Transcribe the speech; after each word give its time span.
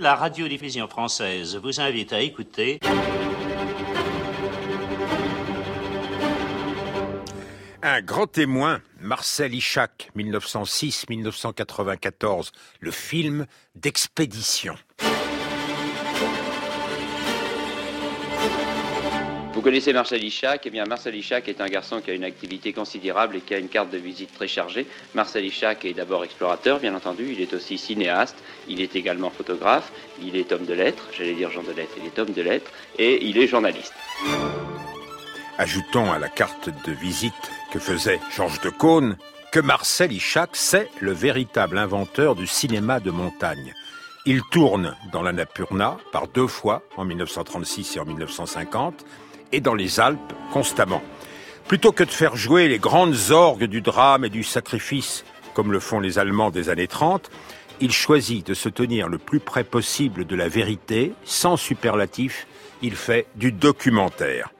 La 0.00 0.14
radiodiffusion 0.14 0.86
française 0.86 1.56
vous 1.56 1.80
invite 1.80 2.12
à 2.12 2.20
écouter. 2.20 2.78
Un 7.82 8.00
grand 8.02 8.28
témoin, 8.28 8.80
Marcel 9.00 9.56
Ichac, 9.56 10.12
1906-1994, 10.16 12.52
le 12.78 12.92
film 12.92 13.44
d'expédition. 13.74 14.76
Vous 19.58 19.64
connaissez 19.64 19.92
Marcel 19.92 20.22
Ichac 20.22 20.62
Eh 20.66 20.70
bien, 20.70 20.84
Marcel 20.84 21.16
Ichac 21.16 21.48
est 21.48 21.60
un 21.60 21.66
garçon 21.66 22.00
qui 22.00 22.12
a 22.12 22.14
une 22.14 22.22
activité 22.22 22.72
considérable 22.72 23.34
et 23.34 23.40
qui 23.40 23.54
a 23.54 23.58
une 23.58 23.68
carte 23.68 23.90
de 23.90 23.98
visite 23.98 24.32
très 24.32 24.46
chargée. 24.46 24.86
Marcel 25.14 25.44
Ichac 25.44 25.84
est 25.84 25.94
d'abord 25.94 26.22
explorateur, 26.22 26.78
bien 26.78 26.94
entendu. 26.94 27.32
Il 27.32 27.40
est 27.40 27.52
aussi 27.52 27.76
cinéaste. 27.76 28.36
Il 28.68 28.80
est 28.80 28.94
également 28.94 29.30
photographe. 29.30 29.90
Il 30.22 30.36
est 30.36 30.52
homme 30.52 30.64
de 30.64 30.74
lettres. 30.74 31.08
J'allais 31.12 31.34
dire 31.34 31.50
Jean 31.50 31.64
de 31.64 31.72
lettres. 31.72 31.96
Il 32.00 32.06
est 32.06 32.16
homme 32.20 32.32
de 32.32 32.40
lettres. 32.40 32.70
Et 33.00 33.26
il 33.26 33.36
est 33.36 33.48
journaliste. 33.48 33.92
Ajoutons 35.58 36.12
à 36.12 36.20
la 36.20 36.28
carte 36.28 36.70
de 36.86 36.92
visite 36.92 37.34
que 37.72 37.80
faisait 37.80 38.20
Georges 38.30 38.60
de 38.60 38.70
Caunes 38.70 39.16
que 39.50 39.58
Marcel 39.58 40.12
Ichac, 40.12 40.50
c'est 40.52 40.88
le 41.00 41.10
véritable 41.10 41.78
inventeur 41.78 42.36
du 42.36 42.46
cinéma 42.46 43.00
de 43.00 43.10
montagne. 43.10 43.74
Il 44.24 44.42
tourne 44.52 44.94
dans 45.10 45.22
la 45.22 45.32
Napurna 45.32 45.96
par 46.12 46.28
deux 46.28 46.46
fois, 46.46 46.82
en 46.96 47.04
1936 47.04 47.96
et 47.96 48.00
en 48.00 48.04
1950, 48.04 49.04
et 49.52 49.60
dans 49.60 49.74
les 49.74 50.00
Alpes 50.00 50.32
constamment. 50.52 51.02
Plutôt 51.66 51.92
que 51.92 52.04
de 52.04 52.10
faire 52.10 52.36
jouer 52.36 52.68
les 52.68 52.78
grandes 52.78 53.30
orgues 53.30 53.64
du 53.64 53.80
drame 53.80 54.24
et 54.24 54.30
du 54.30 54.42
sacrifice, 54.42 55.24
comme 55.54 55.72
le 55.72 55.80
font 55.80 56.00
les 56.00 56.18
Allemands 56.18 56.50
des 56.50 56.68
années 56.68 56.86
30, 56.86 57.30
il 57.80 57.92
choisit 57.92 58.46
de 58.46 58.54
se 58.54 58.68
tenir 58.68 59.08
le 59.08 59.18
plus 59.18 59.40
près 59.40 59.64
possible 59.64 60.24
de 60.24 60.34
la 60.34 60.48
vérité, 60.48 61.12
sans 61.24 61.56
superlatif, 61.56 62.46
il 62.82 62.96
fait 62.96 63.26
du 63.36 63.52
documentaire. 63.52 64.50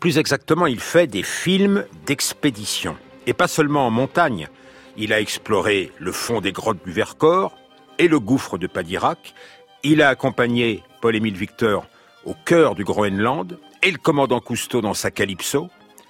Plus 0.00 0.18
exactement, 0.18 0.66
il 0.66 0.80
fait 0.80 1.06
des 1.06 1.22
films 1.22 1.84
d'expédition. 2.06 2.96
Et 3.26 3.34
pas 3.34 3.48
seulement 3.48 3.86
en 3.86 3.90
montagne. 3.90 4.48
Il 4.96 5.12
a 5.12 5.20
exploré 5.20 5.92
le 5.98 6.10
fond 6.10 6.40
des 6.40 6.52
grottes 6.52 6.84
du 6.84 6.90
Vercors 6.90 7.54
et 7.98 8.08
le 8.08 8.18
gouffre 8.18 8.56
de 8.56 8.66
Padirac. 8.66 9.34
Il 9.82 10.00
a 10.00 10.08
accompagné 10.08 10.82
Paul-Émile 11.00 11.36
Victor 11.36 11.86
au 12.24 12.34
cœur 12.34 12.74
du 12.74 12.84
Groenland 12.84 13.58
et 13.82 13.90
le 13.90 13.98
commandant 13.98 14.40
Cousteau 14.40 14.80
dans 14.80 14.94
sa 14.94 15.10
Calypso, 15.10 15.68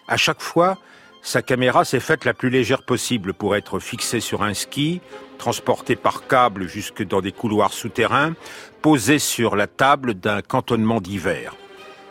à 0.09 0.17
chaque 0.17 0.41
fois, 0.41 0.79
sa 1.23 1.43
caméra 1.43 1.85
s'est 1.85 2.01
faite 2.01 2.25
la 2.25 2.35
plus 2.35 2.51
légère 2.51 2.83
possible 2.83 3.35
pour 3.35 3.55
être 3.55 3.79
fixée 3.79 4.21
sur 4.21 4.43
un 4.43 4.55
ski, 4.55 5.01
transportée 5.39 5.97
par 5.97 6.27
câble 6.27 6.67
jusque 6.67 7.03
dans 7.03 7.21
des 7.21 7.33
couloirs 7.33 7.73
souterrains, 7.73 8.35
posée 8.83 9.19
sur 9.19 9.57
la 9.57 9.67
table 9.67 10.15
d'un 10.15 10.43
cantonnement 10.43 11.01
d'hiver. 11.01 11.55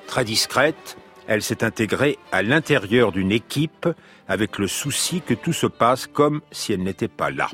Très 0.08 0.24
discrète, 0.24 0.98
elle 1.28 1.42
s'est 1.44 1.64
intégrée 1.64 2.18
à 2.32 2.42
l'intérieur 2.42 3.12
d'une 3.12 3.32
équipe 3.32 3.88
avec 4.28 4.58
le 4.58 4.68
souci 4.68 5.22
que 5.22 5.34
tout 5.34 5.54
se 5.54 5.68
passe 5.68 6.08
comme 6.08 6.42
si 6.52 6.74
elle 6.74 6.84
n'était 6.84 7.08
pas 7.08 7.32
là. 7.32 7.50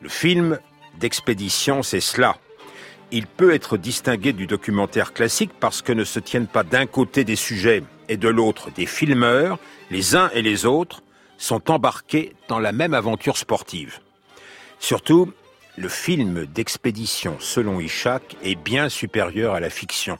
Le 0.00 0.08
film 0.08 0.58
d'expédition, 0.98 1.82
c'est 1.82 2.00
cela 2.00 2.36
il 3.12 3.26
peut 3.26 3.52
être 3.52 3.76
distingué 3.76 4.32
du 4.32 4.46
documentaire 4.46 5.12
classique 5.12 5.50
parce 5.58 5.82
que 5.82 5.92
ne 5.92 6.04
se 6.04 6.20
tiennent 6.20 6.46
pas 6.46 6.62
d'un 6.62 6.86
côté 6.86 7.24
des 7.24 7.36
sujets 7.36 7.82
et 8.08 8.16
de 8.16 8.28
l'autre 8.28 8.70
des 8.70 8.86
filmeurs, 8.86 9.58
les 9.90 10.16
uns 10.16 10.30
et 10.34 10.42
les 10.42 10.66
autres 10.66 11.02
sont 11.38 11.70
embarqués 11.70 12.34
dans 12.48 12.58
la 12.58 12.72
même 12.72 12.94
aventure 12.94 13.36
sportive. 13.36 13.98
Surtout, 14.78 15.32
le 15.76 15.88
film 15.88 16.46
d'expédition, 16.46 17.36
selon 17.38 17.80
Ishak, 17.80 18.36
est 18.42 18.56
bien 18.56 18.88
supérieur 18.88 19.54
à 19.54 19.60
la 19.60 19.70
fiction. 19.70 20.18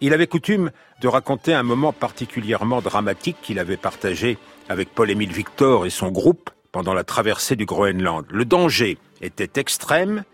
Il 0.00 0.12
avait 0.12 0.26
coutume 0.26 0.70
de 1.00 1.08
raconter 1.08 1.54
un 1.54 1.62
moment 1.62 1.92
particulièrement 1.92 2.82
dramatique 2.82 3.38
qu'il 3.42 3.58
avait 3.58 3.78
partagé 3.78 4.36
avec 4.68 4.90
Paul-Émile 4.90 5.32
Victor 5.32 5.86
et 5.86 5.90
son 5.90 6.10
groupe 6.10 6.50
pendant 6.70 6.92
la 6.92 7.04
traversée 7.04 7.56
du 7.56 7.64
Groenland. 7.64 8.26
Le 8.28 8.44
danger 8.44 8.98
était 9.22 9.58
extrême 9.58 10.24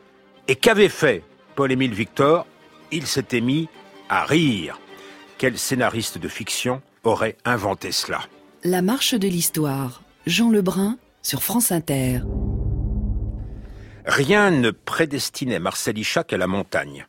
et 0.49 0.57
qu'avait 0.57 0.89
fait 0.89 1.23
Paul-Émile 1.55 1.95
Victor, 1.95 2.47
il 2.91 3.07
s'était 3.07 3.41
mis 3.41 3.69
à 4.09 4.25
rire. 4.25 4.79
Quel 5.39 5.59
scénariste 5.59 6.19
de 6.19 6.29
fiction 6.29 6.83
aurait 7.05 7.37
inventé 7.45 7.93
cela? 7.93 8.21
La 8.65 8.83
marche 8.83 9.15
de 9.15 9.29
l'histoire, 9.29 10.03
Jean 10.27 10.51
Lebrun 10.51 10.99
sur 11.23 11.43
France 11.43 11.73
Inter. 11.73 12.21
Rien 14.07 14.51
ne 14.51 14.71
prédestinait 14.71 15.59
Marcel 15.59 15.99
Ichac 15.99 16.33
à 16.33 16.37
la 16.37 16.47
montagne. 16.47 17.07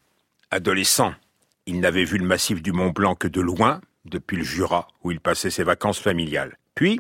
Adolescent, 0.52 1.14
il 1.66 1.80
n'avait 1.80 2.04
vu 2.04 2.18
le 2.18 2.26
massif 2.26 2.62
du 2.62 2.72
Mont 2.72 2.92
Blanc 2.92 3.16
que 3.16 3.28
de 3.28 3.42
loin, 3.42 3.82
depuis 4.06 4.38
le 4.38 4.44
Jura, 4.44 4.88
où 5.04 5.12
il 5.12 5.20
passait 5.20 5.50
ses 5.50 5.64
vacances 5.64 6.00
familiales. 6.00 6.58
Puis, 6.76 7.00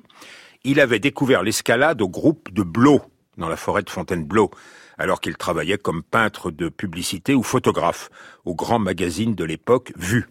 il 0.63 0.79
avait 0.79 0.99
découvert 0.99 1.43
l'escalade 1.43 2.01
au 2.01 2.09
groupe 2.09 2.51
de 2.53 2.63
Blo, 2.63 3.01
dans 3.37 3.49
la 3.49 3.57
forêt 3.57 3.83
de 3.83 3.89
Fontainebleau, 3.89 4.51
alors 4.97 5.21
qu'il 5.21 5.35
travaillait 5.35 5.77
comme 5.77 6.03
peintre 6.03 6.51
de 6.51 6.69
publicité 6.69 7.33
ou 7.33 7.43
photographe 7.43 8.09
au 8.45 8.55
grand 8.55 8.79
magazine 8.79 9.35
de 9.35 9.43
l'époque 9.43 9.93
Vue. 9.95 10.27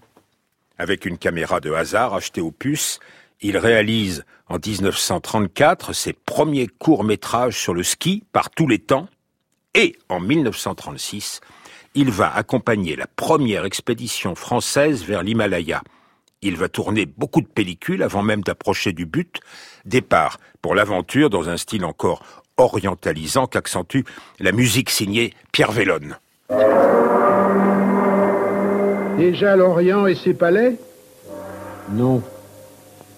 Avec 0.79 1.05
une 1.05 1.19
caméra 1.19 1.61
de 1.61 1.73
hasard 1.73 2.15
achetée 2.15 2.41
aux 2.41 2.51
puces, 2.51 2.99
il 3.41 3.57
réalise 3.57 4.25
en 4.49 4.59
1934 4.65 5.93
ses 5.93 6.13
premiers 6.13 6.69
courts-métrages 6.69 7.59
sur 7.59 7.75
le 7.75 7.83
ski 7.83 8.25
par 8.33 8.51
tous 8.51 8.69
les 8.69 8.79
temps 8.79 9.09
et 9.75 9.97
en 10.09 10.21
1936, 10.21 11.41
il 11.95 12.11
va 12.11 12.35
accompagner 12.35 12.97
la 12.97 13.07
première 13.07 13.65
expédition 13.65 14.35
française 14.35 15.05
vers 15.05 15.23
l'Himalaya. 15.23 15.83
Il 16.43 16.57
va 16.57 16.69
tourner 16.69 17.07
beaucoup 17.07 17.41
de 17.41 17.47
pellicules 17.47 18.03
avant 18.03 18.23
même 18.23 18.43
d'approcher 18.43 18.93
du 18.93 19.07
but. 19.07 19.41
Départ 19.85 20.39
pour 20.61 20.75
l'aventure 20.75 21.31
dans 21.31 21.49
un 21.49 21.57
style 21.57 21.85
encore 21.85 22.42
orientalisant 22.57 23.47
qu'accentue 23.47 24.01
la 24.41 24.53
musique 24.53 24.91
signée 24.91 25.33
Pierre 25.53 25.73
Vellone. 25.73 26.17
Déjà 29.19 29.57
l'Orient 29.57 30.07
et 30.07 30.15
ses 30.15 30.35
palais 30.35 30.77
Non. 31.93 32.23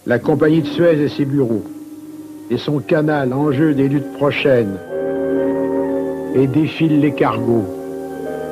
La 0.06 0.18
compagnie 0.18 0.62
de 0.62 0.66
Suez 0.66 1.00
et 1.00 1.08
ses 1.08 1.24
bureaux. 1.24 1.64
Et 2.50 2.58
son 2.58 2.80
canal, 2.80 3.32
enjeu 3.32 3.74
des 3.74 3.88
luttes 3.88 4.12
prochaines. 4.12 4.78
Et 6.34 6.46
défilent 6.46 7.00
les 7.00 7.14
cargos. 7.14 7.64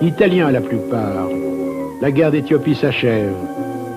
Italiens 0.01 0.51
la 0.51 0.61
plupart. 0.61 1.29
La 2.01 2.11
guerre 2.11 2.31
d'Éthiopie 2.31 2.75
s'achève. 2.75 3.35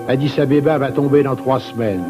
Addis 0.08 0.38
Abeba 0.38 0.78
va 0.78 0.92
tomber 0.92 1.22
dans 1.22 1.34
trois 1.34 1.60
semaines. 1.60 2.04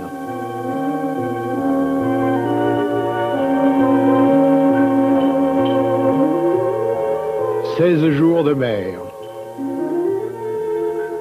16 7.76 8.08
jours 8.12 8.42
de 8.42 8.54
mer. 8.54 8.98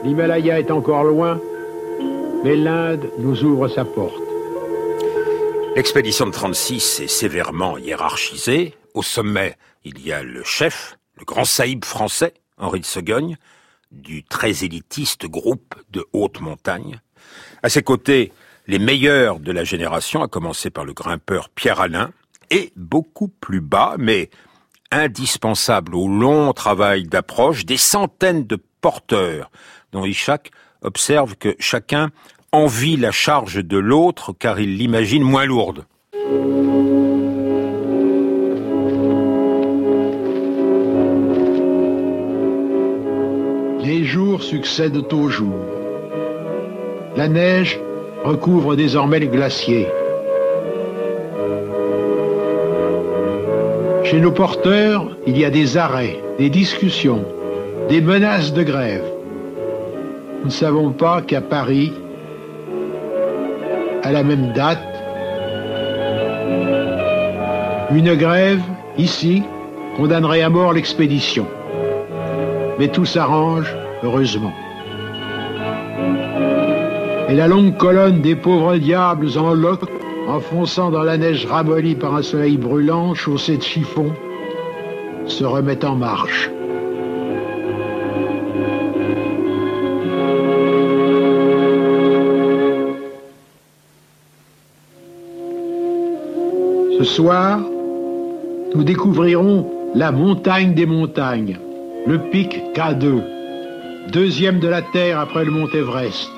L'Himalaya 0.06 0.58
est 0.58 0.72
encore 0.72 1.04
loin, 1.04 1.42
mais 2.46 2.56
l'Inde 2.56 3.10
nous 3.20 3.44
ouvre 3.44 3.68
sa 3.68 3.84
porte. 3.84 4.22
L'expédition 5.76 6.26
de 6.26 6.32
36 6.32 7.02
est 7.02 7.08
sévèrement 7.08 7.78
hiérarchisée. 7.78 8.74
Au 8.94 9.04
sommet, 9.04 9.58
il 9.84 10.00
y 10.00 10.14
a 10.14 10.24
le 10.24 10.46
chef, 10.46 10.98
le 11.20 11.26
grand 11.26 11.44
saïb 11.44 11.84
français, 11.84 12.34
Henri 12.58 12.80
de 12.80 12.86
Segogne, 12.86 13.36
du 13.92 14.24
très 14.24 14.64
élitiste 14.64 15.26
groupe 15.26 15.76
de 15.90 16.06
haute 16.14 16.40
montagne. 16.40 17.02
À 17.64 17.70
ses 17.70 17.84
côtés, 17.84 18.32
les 18.68 18.80
meilleurs 18.80 19.42
de 19.42 19.52
la 19.52 19.66
génération, 19.66 20.24
à 20.24 20.30
commencer 20.30 20.70
par 20.70 20.86
le 20.86 20.94
grimpeur 20.94 21.50
Pierre 21.50 21.82
Alain, 21.82 22.12
et 22.50 22.72
beaucoup 22.78 23.28
plus 23.28 23.62
bas, 23.62 23.96
mais 23.98 24.30
indispensable 24.96 25.96
au 25.96 26.08
long 26.08 26.54
travail 26.54 27.04
d'approche 27.04 27.66
des 27.66 27.78
centaines 27.78 28.46
de 28.46 28.58
porteurs 28.82 29.52
dont 29.92 30.06
Ishak 30.06 30.52
observe 30.82 31.36
que 31.36 31.56
chacun 31.60 32.10
envie 32.52 32.98
la 32.98 33.12
charge 33.12 33.64
de 33.64 33.78
l'autre 33.78 34.34
car 34.38 34.60
il 34.60 34.78
l'imagine 34.78 35.24
moins 35.24 35.46
lourde. 35.46 35.86
Les 43.84 44.04
jours 44.04 44.42
succèdent 44.42 45.14
aux 45.14 45.30
jours. 45.30 45.66
La 47.16 47.28
neige 47.28 47.80
recouvre 48.24 48.76
désormais 48.76 49.20
les 49.20 49.28
glaciers. 49.28 49.88
Chez 54.06 54.20
nos 54.20 54.32
porteurs, 54.32 55.18
il 55.26 55.36
y 55.36 55.46
a 55.46 55.50
des 55.50 55.78
arrêts, 55.78 56.20
des 56.38 56.52
discussions, 56.52 57.26
des 57.90 58.02
menaces 58.02 58.54
de 58.54 58.62
grève. 58.62 59.04
Nous 60.42 60.46
ne 60.46 60.52
savons 60.52 60.92
pas 60.92 61.24
qu'à 61.24 61.42
Paris, 61.42 61.92
à 64.04 64.12
la 64.12 64.22
même 64.22 64.54
date, 64.54 64.78
une 67.90 68.14
grève, 68.14 68.62
ici, 68.96 69.42
condamnerait 69.98 70.44
à 70.44 70.50
mort 70.50 70.74
l'expédition. 70.74 71.48
Mais 72.78 72.90
tout 72.90 73.06
s'arrange, 73.06 73.76
heureusement. 74.04 74.54
Et 77.28 77.34
la 77.34 77.48
longue 77.48 77.76
colonne 77.76 78.22
des 78.22 78.36
pauvres 78.36 78.78
diables 78.78 79.36
en 79.40 79.56
loques, 79.56 79.90
enfonçant 80.28 80.92
dans 80.92 81.04
la 81.04 81.18
neige 81.18 81.46
ramollie 81.46 81.96
par 81.96 82.16
un 82.16 82.22
soleil 82.22 82.58
brûlant, 82.58 83.14
chaussée 83.14 83.58
de 83.58 83.64
chiffon, 83.64 84.12
se 85.28 85.44
remet 85.44 85.84
en 85.86 85.96
marche. 85.96 86.50
Ce 96.98 97.04
soir, 97.04 97.60
nous 98.74 98.84
découvrirons 98.84 99.70
la 99.96 100.12
montagne 100.12 100.74
des 100.74 100.86
montagnes, 100.86 101.60
le 102.08 102.20
pic 102.20 102.62
K2, 102.74 103.22
deuxième 104.12 104.60
de 104.60 104.68
la 104.68 104.82
Terre 104.82 105.20
après 105.20 105.46
le 105.46 105.52
mont 105.52 105.68
Everest. 105.68 106.30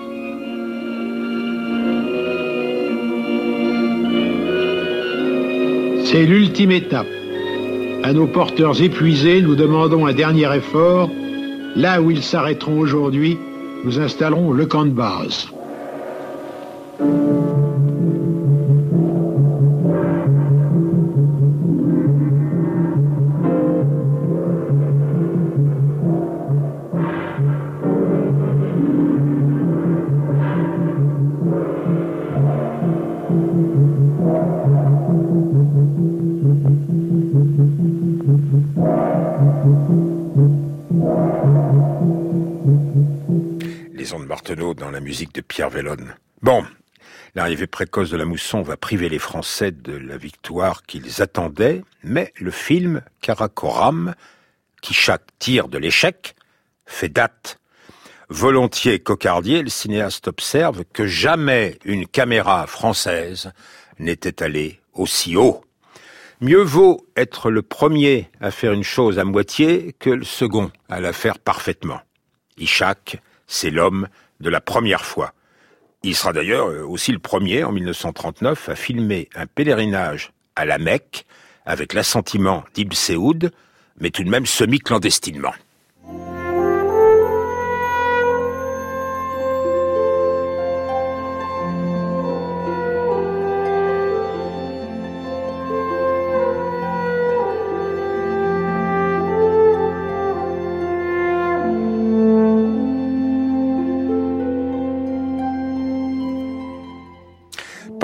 C'est 6.10 6.26
l'ultime 6.26 6.72
étape. 6.72 7.08
À 8.04 8.14
nos 8.14 8.28
porteurs 8.28 8.82
épuisés, 8.82 9.42
nous 9.42 9.56
demandons 9.56 10.06
un 10.06 10.14
dernier 10.14 10.48
effort. 10.56 11.10
Là 11.76 12.02
où 12.02 12.12
ils 12.12 12.24
s'arrêteront 12.24 12.80
aujourd'hui, 12.80 13.38
nous 13.84 14.00
installerons 14.00 14.54
le 14.54 14.66
camp 14.66 14.86
de 14.86 14.92
base. 14.92 15.50
De 45.08 45.42
Pierre. 45.42 45.70
Bon, 46.42 46.66
l'arrivée 47.34 47.68
précoce 47.68 48.10
de 48.10 48.18
la 48.18 48.26
mousson 48.26 48.62
va 48.62 48.76
priver 48.76 49.08
les 49.08 49.20
Français 49.20 49.72
de 49.72 49.94
la 49.94 50.18
victoire 50.18 50.84
qu'ils 50.84 51.22
attendaient, 51.22 51.82
mais 52.04 52.34
le 52.36 52.52
film 52.52 53.02
Karakoram, 53.22 54.16
qui 54.82 54.94
chaque 54.94 55.26
tire 55.40 55.70
de 55.70 55.78
l'échec, 55.78 56.36
fait 56.86 57.08
date. 57.08 57.58
Volontiers 58.28 59.00
cocardier, 59.00 59.64
le 59.64 59.70
cinéaste 59.70 60.28
observe 60.28 60.84
que 60.92 61.08
jamais 61.08 61.80
une 61.86 62.06
caméra 62.06 62.68
française 62.68 63.54
n'était 64.00 64.44
allée 64.44 64.82
aussi 64.94 65.38
haut. 65.38 65.64
Mieux 66.42 66.62
vaut 66.62 67.08
être 67.16 67.50
le 67.50 67.62
premier 67.62 68.30
à 68.42 68.52
faire 68.52 68.74
une 68.74 68.84
chose 68.84 69.20
à 69.20 69.24
moitié 69.24 69.96
que 70.00 70.10
le 70.10 70.26
second 70.26 70.70
à 70.90 71.00
la 71.00 71.14
faire 71.14 71.40
parfaitement. 71.40 72.02
Ishak, 72.58 73.22
c'est 73.48 73.72
l'homme 73.72 74.10
de 74.40 74.50
la 74.50 74.62
première 74.62 75.06
fois. 75.06 75.34
Il 76.04 76.16
sera 76.16 76.34
d'ailleurs 76.34 76.68
euh, 76.68 76.84
aussi 76.84 77.12
le 77.12 77.20
premier 77.20 77.64
en 77.64 77.72
1939 77.72 78.70
à 78.70 78.76
filmer 78.76 79.30
un 79.36 79.46
pèlerinage 79.46 80.32
à 80.56 80.66
la 80.66 80.78
Mecque 80.78 81.26
avec 81.66 81.94
l'assentiment 81.94 82.64
d'Ibn 82.74 82.94
Seoud, 82.94 83.52
mais 84.00 84.10
tout 84.10 84.24
de 84.24 84.30
même 84.30 84.46
semi-clandestinement. 84.46 85.54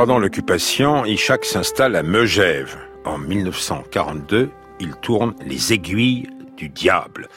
Pendant 0.03 0.19
l'occupation, 0.19 1.05
Ishak 1.05 1.45
s'installe 1.45 1.95
à 1.95 2.03
Megève. 2.03 2.75
En 3.05 3.17
1942, 3.17 4.49
il 4.81 4.95
tourne 4.95 5.33
Les 5.45 5.71
aiguilles 5.71 6.27
du 6.57 6.67
diable. 6.67 7.29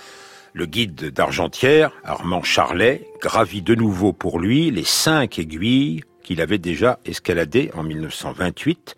Le 0.52 0.66
guide 0.66 1.12
d'Argentière, 1.12 1.92
Armand 2.02 2.42
Charlet, 2.42 3.06
gravit 3.22 3.62
de 3.62 3.76
nouveau 3.76 4.12
pour 4.12 4.40
lui 4.40 4.72
les 4.72 4.82
cinq 4.82 5.38
aiguilles 5.38 6.02
qu'il 6.24 6.40
avait 6.40 6.58
déjà 6.58 6.98
escaladées 7.04 7.70
en 7.76 7.84
1928. 7.84 8.96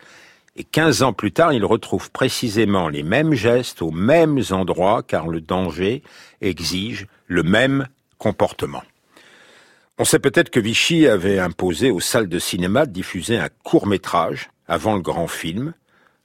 Et 0.56 0.64
15 0.64 1.02
ans 1.02 1.12
plus 1.12 1.32
tard, 1.32 1.52
il 1.52 1.66
retrouve 1.66 2.10
précisément 2.10 2.88
les 2.88 3.02
mêmes 3.02 3.34
gestes 3.34 3.82
aux 3.82 3.90
mêmes 3.90 4.40
endroits 4.50 5.02
car 5.02 5.28
le 5.28 5.42
danger 5.42 6.02
exige 6.40 7.06
le 7.26 7.42
même 7.42 7.86
comportement. 8.16 8.82
On 10.00 10.04
sait 10.04 10.20
peut-être 10.20 10.50
que 10.50 10.60
Vichy 10.60 11.08
avait 11.08 11.40
imposé 11.40 11.90
aux 11.90 11.98
salles 11.98 12.28
de 12.28 12.38
cinéma 12.38 12.86
de 12.86 12.92
diffuser 12.92 13.36
un 13.36 13.48
court 13.64 13.88
métrage 13.88 14.48
avant 14.68 14.94
le 14.94 15.02
grand 15.02 15.26
film. 15.26 15.74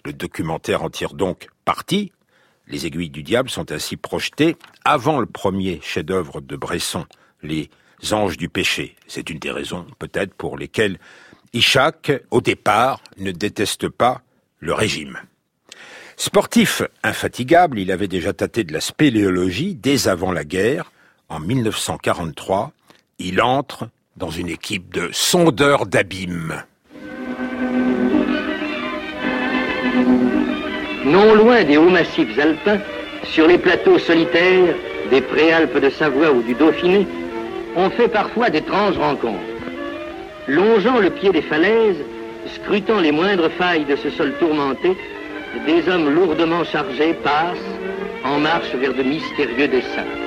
Le 0.06 0.14
documentaire 0.14 0.84
en 0.84 0.92
tire 0.92 1.16
donc 1.16 1.48
parti. 1.66 2.12
Les 2.68 2.86
aiguilles 2.86 3.10
du 3.10 3.24
diable 3.24 3.50
sont 3.50 3.72
ainsi 3.72 3.98
projetées 3.98 4.58
avant 4.86 5.20
le 5.20 5.25
premier 5.25 5.80
chef-d'œuvre 5.81 6.40
de 6.40 6.56
Bresson, 6.56 7.08
Les 7.42 7.72
Anges 8.12 8.38
du 8.38 8.48
péché. 8.48 8.96
C'est 9.08 9.31
une 9.31 9.40
des 9.40 9.50
raisons 9.50 9.88
peut-être 9.98 10.36
pour 10.36 10.56
lesquelles 10.56 11.00
Ishak, 11.54 12.12
au 12.30 12.42
départ, 12.42 13.02
ne 13.18 13.31
déteste 13.31 13.90
pas 13.90 14.22
le 14.60 14.74
régime. 14.74 15.18
Sportif 16.16 16.84
infatigable, 17.02 17.80
il 17.80 17.92
avait 17.92 18.08
déjà 18.08 18.34
tâté 18.34 18.64
de 18.64 18.72
la 18.72 18.81
spéléologie 18.81 19.74
dès 19.74 20.08
avant 20.08 20.31
la 20.31 20.44
guerre. 20.44 20.92
En 21.28 21.40
1943, 21.40 22.72
il 23.19 23.42
entre 23.42 23.89
dans 24.18 24.30
une 24.30 24.50
équipe 24.50 24.94
de 24.94 25.10
sondeurs 25.12 25.86
d'abîmes. 25.86 26.63
Non 31.06 31.36
loin 31.36 31.63
des 31.63 31.77
hauts 31.77 31.89
massifs 31.89 32.38
alpins, 32.39 32.80
sur 33.24 33.48
les 33.48 33.57
plateaux 33.57 34.00
solitaires 34.00 34.75
des 35.10 35.21
préalpes 35.21 35.80
de 35.80 35.89
Savoie 35.89 36.31
ou 36.31 36.42
du 36.42 36.54
Dauphiné, 36.54 37.07
on 37.75 37.89
fait 37.89 38.07
parfois 38.07 38.49
d'étranges 38.49 38.97
rencontres. 38.97 39.40
Longeant 40.47 40.99
le 40.99 41.09
pied 41.09 41.31
des 41.31 41.42
falaises, 41.42 42.04
scrutant 42.47 42.99
les 42.99 43.11
moindres 43.11 43.49
failles 43.52 43.85
de 43.85 43.95
ce 43.95 44.09
sol 44.11 44.33
tourmenté, 44.40 44.95
des 45.66 45.88
hommes 45.90 46.09
lourdement 46.09 46.64
chargés 46.64 47.14
passent 47.14 47.57
en 48.23 48.40
marche 48.40 48.73
vers 48.76 48.94
de 48.94 49.04
mystérieux 49.04 49.68
dessins. 49.68 50.22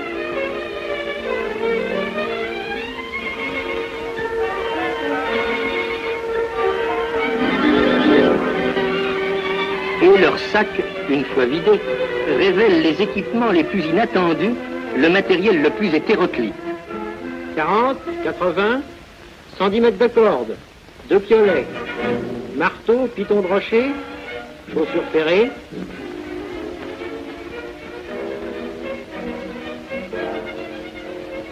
Et 10.16 10.20
leur 10.20 10.38
sac, 10.38 10.68
une 11.10 11.24
fois 11.24 11.46
vidé, 11.46 11.80
révèle 12.38 12.82
les 12.82 13.02
équipements 13.02 13.50
les 13.50 13.64
plus 13.64 13.84
inattendus, 13.84 14.54
le 14.96 15.08
matériel 15.08 15.62
le 15.62 15.70
plus 15.70 15.94
hétéroclite. 15.94 16.54
40, 17.54 17.96
80, 18.24 18.80
110 19.58 19.80
mètres 19.80 19.98
de 19.98 20.06
corde, 20.06 20.56
deux 21.08 21.20
piolets, 21.20 21.66
marteau, 22.56 23.08
piton 23.14 23.40
de 23.40 23.46
rocher, 23.46 23.86
chaussures 24.72 25.04
ferrées, 25.12 25.50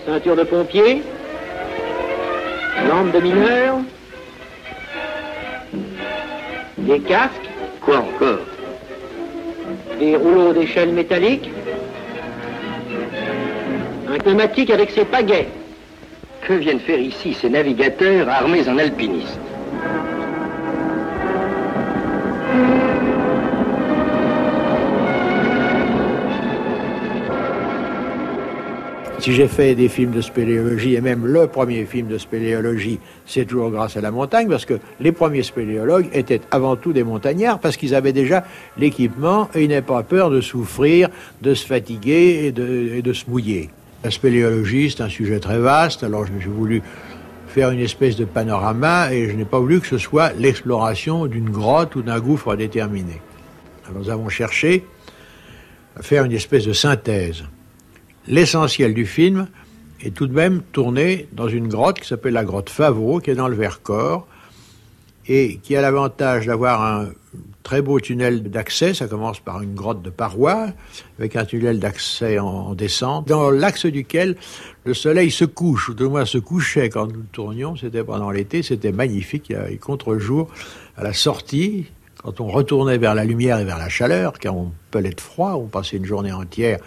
ceinture 0.07 0.37
de 0.37 0.45
pompier, 0.45 1.03
lampe 2.89 3.13
de 3.13 3.21
mineur, 3.21 3.79
des 6.79 7.01
casques, 7.01 7.49
Quoi 7.85 7.99
encore? 7.99 8.54
Des 9.99 10.17
rouleaux 10.17 10.53
d'échelle 10.53 10.93
métallique. 10.93 11.49
Un 14.09 14.19
pneumatique 14.19 14.71
avec 14.71 14.91
ses 14.91 15.05
pagaies. 15.05 15.49
Que 16.47 16.55
viennent 16.55 16.81
faire 16.81 16.99
ici 16.99 17.35
ces 17.35 17.49
navigateurs 17.49 18.29
armés 18.29 18.69
en 18.69 18.79
alpinistes 18.79 19.41
Si 29.25 29.33
j'ai 29.33 29.49
fait 29.49 29.75
des 29.75 29.89
films 29.89 30.11
de 30.11 30.21
spéléologie, 30.21 30.97
et 30.97 31.01
même 31.01 31.25
le 31.25 31.47
premier 31.47 31.87
film 31.87 32.09
de 32.09 32.19
spéléologie, 32.19 33.01
c'est 33.25 33.47
toujours 33.47 33.71
grâce 33.71 33.97
à 33.97 34.03
la 34.03 34.11
montagne, 34.11 34.51
parce 34.51 34.67
que 34.67 34.75
les 35.01 35.13
premiers 35.13 35.43
spéléologues 35.43 36.11
étaient 36.13 36.43
avant 36.51 36.77
tout 36.77 36.93
des 36.93 37.05
montagnards, 37.05 37.59
parce 37.59 37.79
qu'ils 37.79 37.95
avaient 37.95 38.13
déjà 38.13 38.45
l'équipement 38.77 39.49
et 39.55 39.63
ils 39.63 39.69
n'avaient 39.71 39.81
pas 39.81 40.03
peur 40.03 40.29
de 40.29 40.43
souffrir, 40.43 41.09
de 41.41 41.55
se 41.55 41.67
fatiguer 41.67 42.45
et 42.45 42.53
de, 42.53 43.13
se 43.15 43.25
mouiller. 43.31 43.71
La 44.05 44.11
spéléologie, 44.11 44.91
c'est 44.91 45.03
un 45.03 45.09
sujet 45.09 45.41
très 45.41 45.59
vaste, 45.59 46.03
alors 46.03 46.27
j'ai 46.27 46.51
voulu 46.51 46.83
faire 47.49 47.71
une 47.71 47.81
espèce 47.81 48.17
de 48.17 48.27
panorama 48.27 49.11
et 49.11 49.31
je 49.31 49.35
n'ai 49.35 49.47
pas 49.47 49.59
voulu 49.59 49.81
que 49.81 49.87
ce 49.87 49.97
soit 49.97 50.35
l'exploration 50.35 51.25
d'une 51.25 51.49
grotte 51.49 51.97
ou 51.97 52.03
d'un 52.03 52.21
gouffre 52.21 52.57
déterminé. 52.57 53.23
Alors 53.89 54.03
nous 54.03 54.11
avons 54.11 54.29
cherché 54.29 54.85
à 55.97 56.03
faire 56.03 56.25
une 56.25 56.33
espèce 56.33 56.67
de 56.67 56.75
synthèse. 56.75 57.45
L'essentiel 58.27 58.95
du 58.95 59.05
film 59.05 59.49
est 60.01 60.15
tout 60.15 60.27
de 60.27 60.33
même 60.33 60.63
tourné 60.73 61.29
dans 61.33 61.49
une 61.49 61.69
grotte 61.69 62.01
qui 62.01 62.09
s'appelle 62.09 62.33
la 62.33 62.45
grotte 62.45 62.71
Favreau, 62.71 63.21
qui 63.21 63.31
est 63.31 63.35
dans 63.35 63.49
le 63.49 63.57
Vercors, 63.57 64.27
et 65.27 65.59
qui 65.63 65.77
a 65.77 65.83
l'avantage 65.83 66.47
d'avoir 66.47 66.83
un 66.83 67.09
très 67.63 67.83
beau 67.83 68.01
tunnel 68.01 68.43
d'accès. 68.43 68.95
Ça 68.95 69.09
commence 69.09 69.41
par 69.41 69.61
une 69.61 69.75
grotte 69.75 70.01
de 70.01 70.09
parois, 70.09 70.69
avec 71.19 71.37
un 71.37 71.45
tunnel 71.45 71.79
d'accès 71.81 72.39
en, 72.39 72.75
descente, 72.75 73.29
dans 73.29 73.51
l'axe 73.51 73.85
duquel 73.87 74.37
le 74.85 74.95
soleil 74.95 75.31
se 75.31 75.45
couche, 75.45 75.91
ou 75.91 75.95
du 75.95 76.05
moins 76.05 76.25
se 76.25 76.39
couchait 76.39 76.89
quand 76.89 77.07
nous 77.07 77.25
tournions. 77.31 77.77
C'était 77.77 78.05
pendant 78.05 78.31
l'été, 78.31 78.63
c'était 78.63 78.93
magnifique. 78.93 79.51
Il 79.51 79.53
y 79.53 79.57
avait 79.57 79.77
contre-jour 79.77 80.49
à 80.97 81.05
la 81.05 81.13
sortie, 81.13 81.87
quand 82.23 82.41
on 82.41 82.49
retournait 82.49 82.97
vers 82.97 83.15
la 83.15 83.27
lumière 83.27 83.59
et 83.59 83.65
vers 83.67 83.79
la 83.79 83.91
chaleur, 83.91 84.39
car 84.39 84.57
on 84.57 84.73
pelait 84.91 85.11
de 85.11 85.21
froid, 85.21 85.57
on 85.57 85.67
passait 85.67 85.99
une 85.99 86.07
journée 86.07 86.33
entière 86.33 86.79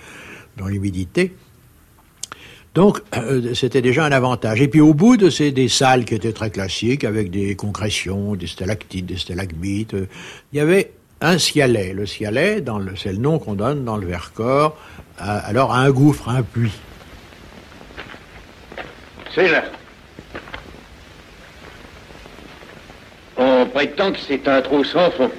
dans 0.57 0.67
l'humidité. 0.67 1.33
Donc, 2.77 3.01
euh, 3.15 3.55
c'était 3.55 3.81
déjà 3.81 4.05
un 4.05 4.11
avantage. 4.11 4.61
Et 4.61 4.67
puis, 4.67 4.81
au 4.81 4.93
bout 4.93 5.17
de 5.17 5.31
ces 5.31 5.51
des 5.51 5.67
salles 5.67 6.05
qui 6.05 6.13
étaient 6.13 6.31
très 6.31 6.51
classiques, 6.51 7.03
avec 7.03 7.31
des 7.31 7.55
concrétions, 7.55 8.35
des 8.35 8.45
stalactites, 8.45 9.05
des 9.05 9.17
stalagmites, 9.17 9.95
euh, 9.95 10.07
il 10.53 10.57
y 10.57 10.59
avait 10.59 10.91
un 11.21 11.39
cialet. 11.39 11.93
Le 11.93 12.05
cialet, 12.05 12.63
c'est 12.95 13.13
le 13.13 13.17
nom 13.17 13.39
qu'on 13.39 13.55
donne 13.55 13.83
dans 13.83 13.97
le 13.97 14.05
Vercors, 14.05 14.77
alors 15.17 15.73
à 15.73 15.79
un 15.79 15.89
gouffre, 15.89 16.29
un 16.29 16.43
puits. 16.43 16.77
C'est 19.33 19.49
là. 19.49 19.63
On 23.37 23.65
prétend 23.65 24.11
que 24.11 24.19
c'est 24.19 24.47
un 24.47 24.61
trou 24.61 24.83
sans 24.83 25.09
fond. 25.11 25.31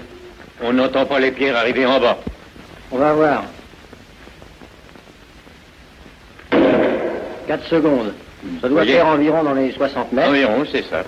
On 0.61 0.73
n'entend 0.73 1.07
pas 1.07 1.21
les 1.21 1.31
pierres 1.31 1.57
arriver 1.57 1.87
en 1.87 2.01
bas. 2.01 2.19
On 2.91 2.99
va 2.99 3.13
voir. 3.13 3.45
4 7.49 7.67
secondes. 7.67 8.15
Ça 8.61 8.69
doit 8.69 8.85
faire 8.85 9.07
environ 9.07 9.43
dans 9.43 9.55
les 9.55 9.73
60 9.73 10.13
mètres. 10.13 10.29
Environ, 10.29 10.65
c'est 10.71 10.85
ça. 10.85 11.03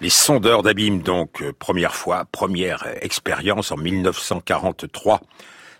Les 0.00 0.10
sondeurs 0.10 0.62
d'abîme, 0.62 1.02
donc, 1.02 1.42
euh, 1.42 1.52
première 1.58 1.94
fois, 1.94 2.24
première 2.30 2.86
expérience 3.02 3.72
en 3.72 3.76
1943. 3.76 5.20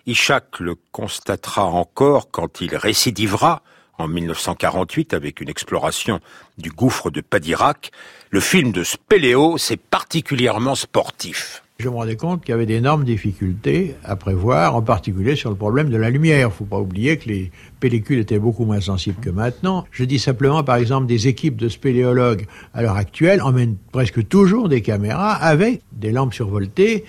Ishak 0.06 0.61
le 0.61 0.75
constatera 0.92 1.64
encore 1.64 2.30
quand 2.30 2.61
il 2.61 2.76
récidivera 2.76 3.62
en 3.96 4.08
1948 4.08 5.14
avec 5.14 5.40
une 5.40 5.49
exploration 5.49 6.20
du 6.58 6.70
gouffre 6.70 7.11
de 7.11 7.20
Padirac. 7.20 7.90
Le 8.30 8.40
film 8.40 8.73
de 8.73 8.82
Spéléo, 8.82 9.56
c'est 9.56 9.76
particulièrement 9.76 10.75
sportif. 10.75 11.63
Je 11.80 11.88
me 11.88 11.94
rendais 11.96 12.14
compte 12.14 12.42
qu'il 12.42 12.50
y 12.50 12.54
avait 12.54 12.66
d'énormes 12.66 13.02
difficultés 13.02 13.96
à 14.04 14.14
prévoir, 14.14 14.76
en 14.76 14.82
particulier 14.82 15.34
sur 15.34 15.50
le 15.50 15.56
problème 15.56 15.90
de 15.90 15.96
la 15.96 16.08
lumière. 16.08 16.38
Il 16.38 16.44
ne 16.44 16.48
faut 16.50 16.64
pas 16.64 16.78
oublier 16.78 17.16
que 17.18 17.28
les 17.28 17.50
pellicules 17.80 18.20
étaient 18.20 18.38
beaucoup 18.38 18.64
moins 18.64 18.80
sensibles 18.80 19.20
que 19.20 19.28
maintenant. 19.28 19.84
Je 19.90 20.04
dis 20.04 20.20
simplement, 20.20 20.62
par 20.62 20.76
exemple, 20.76 21.08
des 21.08 21.26
équipes 21.26 21.56
de 21.56 21.68
spéléologues 21.68 22.46
à 22.74 22.82
l'heure 22.82 22.96
actuelle 22.96 23.42
emmènent 23.42 23.76
presque 23.90 24.28
toujours 24.28 24.68
des 24.68 24.82
caméras 24.82 25.32
avec 25.32 25.82
des 25.90 26.12
lampes 26.12 26.32
survoltées 26.32 27.04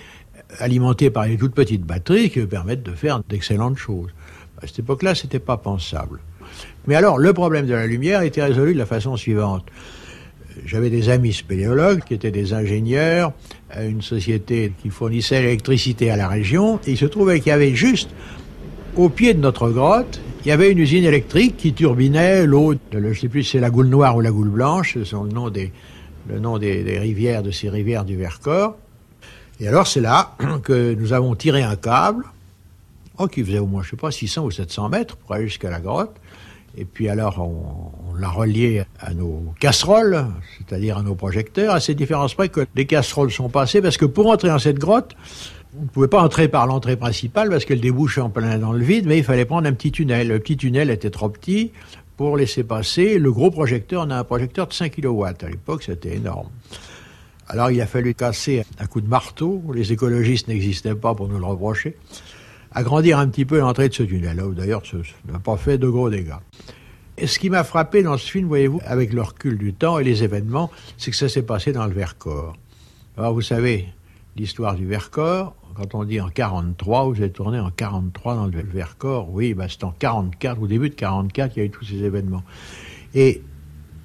alimentées 0.58 1.10
par 1.10 1.26
des 1.26 1.36
toutes 1.36 1.54
petites 1.54 1.84
batteries 1.84 2.30
qui 2.30 2.44
permettent 2.44 2.82
de 2.82 2.92
faire 2.92 3.22
d'excellentes 3.28 3.78
choses. 3.78 4.10
À 4.60 4.66
cette 4.66 4.80
époque-là, 4.80 5.14
c'était 5.14 5.38
pas 5.38 5.58
pensable. 5.58 6.18
Mais 6.88 6.96
alors, 6.96 7.18
le 7.18 7.32
problème 7.32 7.66
de 7.66 7.74
la 7.74 7.86
lumière 7.86 8.22
était 8.22 8.42
résolu 8.42 8.74
de 8.74 8.78
la 8.78 8.86
façon 8.86 9.16
suivante 9.16 9.64
j'avais 10.64 10.90
des 10.90 11.08
amis 11.08 11.32
spéléologues 11.32 12.02
qui 12.04 12.14
étaient 12.14 12.30
des 12.30 12.52
ingénieurs 12.52 13.32
à 13.70 13.84
une 13.84 14.02
société 14.02 14.72
qui 14.80 14.90
fournissait 14.90 15.42
l'électricité 15.42 16.10
à 16.10 16.16
la 16.16 16.28
région. 16.28 16.80
Il 16.86 16.96
se 16.96 17.04
trouvait 17.04 17.40
qu'il 17.40 17.50
y 17.50 17.52
avait 17.52 17.74
juste 17.74 18.08
au 18.96 19.08
pied 19.08 19.34
de 19.34 19.40
notre 19.40 19.70
grotte, 19.70 20.20
il 20.44 20.48
y 20.48 20.52
avait 20.52 20.70
une 20.72 20.78
usine 20.78 21.04
électrique 21.04 21.56
qui 21.56 21.74
turbinait 21.74 22.46
l'eau, 22.46 22.74
je 22.92 22.98
ne 22.98 23.12
sais 23.12 23.28
plus 23.28 23.42
si 23.42 23.52
c'est 23.52 23.60
la 23.60 23.68
goule 23.68 23.88
noire 23.88 24.16
ou 24.16 24.20
la 24.20 24.30
goule 24.30 24.48
blanche, 24.48 24.94
ce 24.94 25.04
sont 25.04 25.24
le 25.24 25.32
nom 25.32 25.50
des, 25.50 25.72
le 26.28 26.38
nom 26.38 26.58
des, 26.58 26.82
des 26.82 26.98
rivières, 26.98 27.42
de 27.42 27.50
ces 27.50 27.68
rivières 27.68 28.04
du 28.04 28.16
Vercors. 28.16 28.76
Et 29.60 29.68
alors 29.68 29.86
c'est 29.86 30.00
là 30.00 30.36
que 30.62 30.94
nous 30.94 31.12
avons 31.12 31.34
tiré 31.34 31.62
un 31.62 31.76
câble, 31.76 32.24
oh, 33.18 33.26
qui 33.26 33.44
faisait 33.44 33.58
au 33.58 33.66
moins, 33.66 33.82
je 33.82 33.90
sais 33.90 33.96
pas, 33.96 34.10
600 34.10 34.44
ou 34.44 34.50
700 34.50 34.88
mètres 34.88 35.16
pour 35.16 35.34
aller 35.34 35.48
jusqu'à 35.48 35.70
la 35.70 35.80
grotte. 35.80 36.16
Et 36.76 36.84
puis 36.84 37.08
alors, 37.08 37.40
on, 37.40 38.05
l'a 38.18 38.28
relié 38.28 38.84
à 39.00 39.14
nos 39.14 39.54
casseroles, 39.60 40.26
c'est-à-dire 40.58 40.98
à 40.98 41.02
nos 41.02 41.14
projecteurs, 41.14 41.74
à 41.74 41.80
ces 41.80 41.94
différences 41.94 42.34
près 42.34 42.48
que 42.48 42.66
les 42.74 42.86
casseroles 42.86 43.30
sont 43.30 43.48
passées, 43.48 43.80
parce 43.80 43.96
que 43.96 44.04
pour 44.04 44.26
entrer 44.28 44.48
dans 44.48 44.58
cette 44.58 44.78
grotte, 44.78 45.14
on 45.78 45.82
ne 45.82 45.88
pouvait 45.88 46.08
pas 46.08 46.22
entrer 46.22 46.48
par 46.48 46.66
l'entrée 46.66 46.96
principale 46.96 47.50
parce 47.50 47.64
qu'elle 47.64 47.80
débouchait 47.80 48.22
en 48.22 48.30
plein 48.30 48.58
dans 48.58 48.72
le 48.72 48.82
vide, 48.82 49.06
mais 49.06 49.18
il 49.18 49.24
fallait 49.24 49.44
prendre 49.44 49.68
un 49.68 49.72
petit 49.72 49.92
tunnel. 49.92 50.28
Le 50.28 50.38
petit 50.38 50.56
tunnel 50.56 50.90
était 50.90 51.10
trop 51.10 51.28
petit 51.28 51.72
pour 52.16 52.36
laisser 52.36 52.64
passer. 52.64 53.18
Le 53.18 53.30
gros 53.30 53.50
projecteur, 53.50 54.04
on 54.06 54.10
a 54.10 54.16
un 54.16 54.24
projecteur 54.24 54.66
de 54.68 54.72
5 54.72 54.92
kW. 54.96 55.24
À 55.24 55.48
l'époque, 55.50 55.82
c'était 55.82 56.16
énorme. 56.16 56.48
Alors 57.46 57.70
il 57.70 57.80
a 57.80 57.86
fallu 57.86 58.14
casser 58.14 58.64
un 58.78 58.86
coup 58.86 59.02
de 59.02 59.08
marteau. 59.08 59.62
Les 59.74 59.92
écologistes 59.92 60.48
n'existaient 60.48 60.94
pas 60.94 61.14
pour 61.14 61.28
nous 61.28 61.38
le 61.38 61.44
reprocher 61.44 61.96
agrandir 62.76 63.18
un 63.18 63.28
petit 63.28 63.46
peu 63.46 63.58
l'entrée 63.58 63.88
de 63.88 63.94
ce 63.94 64.02
tunnel, 64.02 64.40
où 64.42 64.52
d'ailleurs 64.52 64.84
ça 64.84 64.98
n'a 65.32 65.38
pas 65.38 65.56
fait 65.56 65.78
de 65.78 65.88
gros 65.88 66.10
dégâts. 66.10 66.32
Ce 67.24 67.38
qui 67.38 67.48
m'a 67.48 67.64
frappé 67.64 68.02
dans 68.02 68.18
ce 68.18 68.30
film, 68.30 68.46
voyez-vous, 68.46 68.80
avec 68.84 69.12
le 69.12 69.22
recul 69.22 69.56
du 69.56 69.72
temps 69.72 69.98
et 69.98 70.04
les 70.04 70.22
événements, 70.22 70.70
c'est 70.98 71.10
que 71.10 71.16
ça 71.16 71.28
s'est 71.28 71.42
passé 71.42 71.72
dans 71.72 71.86
le 71.86 71.94
Vercors. 71.94 72.56
Alors 73.16 73.32
vous 73.32 73.42
savez, 73.42 73.86
l'histoire 74.36 74.74
du 74.74 74.86
Vercors, 74.86 75.54
quand 75.74 75.94
on 75.94 76.04
dit 76.04 76.20
en 76.20 76.28
43, 76.28 77.04
vous 77.04 77.16
avez 77.16 77.30
tourné 77.30 77.58
en 77.58 77.70
43 77.70 78.34
dans 78.34 78.46
le 78.46 78.62
Vercors, 78.62 79.30
oui, 79.30 79.54
bah 79.54 79.66
c'est 79.68 79.84
en 79.84 79.92
44, 79.92 80.60
au 80.60 80.66
début 80.66 80.90
de 80.90 80.94
44, 80.94 81.56
il 81.56 81.60
y 81.60 81.62
a 81.62 81.66
eu 81.66 81.70
tous 81.70 81.84
ces 81.84 82.02
événements. 82.02 82.42
Et 83.14 83.42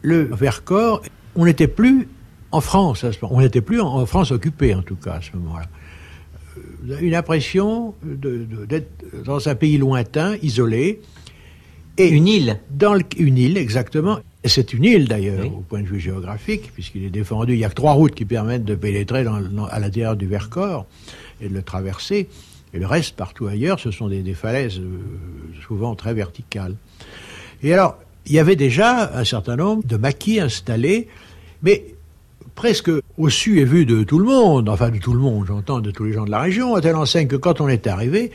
le 0.01 0.23
Vercors, 0.23 1.01
on 1.35 1.45
n'était 1.45 1.67
plus 1.67 2.07
en 2.51 2.61
France 2.61 3.03
à 3.03 3.11
ce 3.11 3.17
moment, 3.21 3.35
on 3.35 3.41
n'était 3.41 3.61
plus 3.61 3.81
en 3.81 4.05
France 4.05 4.31
occupée 4.31 4.73
en 4.73 4.81
tout 4.81 4.95
cas 4.95 5.15
à 5.15 5.21
ce 5.21 5.35
moment-là 5.35 5.67
une 6.99 7.15
impression 7.15 7.93
d'être 8.03 8.89
dans 9.23 9.47
un 9.47 9.55
pays 9.55 9.77
lointain, 9.77 10.35
isolé. 10.41 11.01
Et 11.97 12.07
une 12.07 12.27
île 12.27 12.59
dans 12.69 12.97
Une 13.17 13.37
île, 13.37 13.57
exactement. 13.57 14.19
C'est 14.45 14.73
une 14.73 14.85
île 14.85 15.07
d'ailleurs, 15.07 15.45
au 15.45 15.61
point 15.61 15.81
de 15.81 15.87
vue 15.87 15.99
géographique, 15.99 16.71
puisqu'il 16.73 17.03
est 17.03 17.09
défendu. 17.09 17.53
Il 17.53 17.59
y 17.59 17.65
a 17.65 17.69
que 17.69 17.75
trois 17.75 17.93
routes 17.93 18.15
qui 18.15 18.25
permettent 18.25 18.65
de 18.65 18.75
pénétrer 18.75 19.23
dans, 19.23 19.65
à 19.69 19.79
l'intérieur 19.79 20.15
du 20.15 20.25
Vercors 20.25 20.85
et 21.41 21.49
de 21.49 21.53
le 21.53 21.61
traverser. 21.61 22.27
Et 22.73 22.79
le 22.79 22.87
reste, 22.87 23.15
partout 23.15 23.47
ailleurs, 23.47 23.79
ce 23.79 23.91
sont 23.91 24.07
des, 24.07 24.33
falaises 24.33 24.79
euh, 24.79 24.99
souvent 25.67 25.93
très 25.95 26.13
verticales. 26.13 26.75
Et 27.61 27.73
alors, 27.73 27.97
il 28.25 28.33
y 28.33 28.39
avait 28.39 28.55
déjà 28.55 29.11
un 29.13 29.23
certain 29.25 29.57
nombre 29.57 29.83
de 29.85 29.97
maquis 29.97 30.39
installés, 30.39 31.07
mais 31.61 31.85
presque 32.55 32.89
au 33.17 33.29
su 33.29 33.59
et 33.59 33.65
vu 33.65 33.85
de 33.85 34.03
tout 34.03 34.19
le 34.19 34.25
monde, 34.25 34.69
enfin 34.69 34.89
de 34.89 34.97
tout 34.97 35.13
le 35.13 35.19
monde, 35.19 35.45
j'entends 35.47 35.79
de 35.79 35.91
tous 35.91 36.05
les 36.05 36.13
gens 36.13 36.25
de 36.25 36.31
la 36.31 36.39
région, 36.39 36.75
à 36.75 36.81
telle 36.81 36.95
enseigne 36.95 37.27
que 37.27 37.35
quand 37.35 37.61
on 37.61 37.67
est 37.67 37.87
arrivé, 37.87 38.31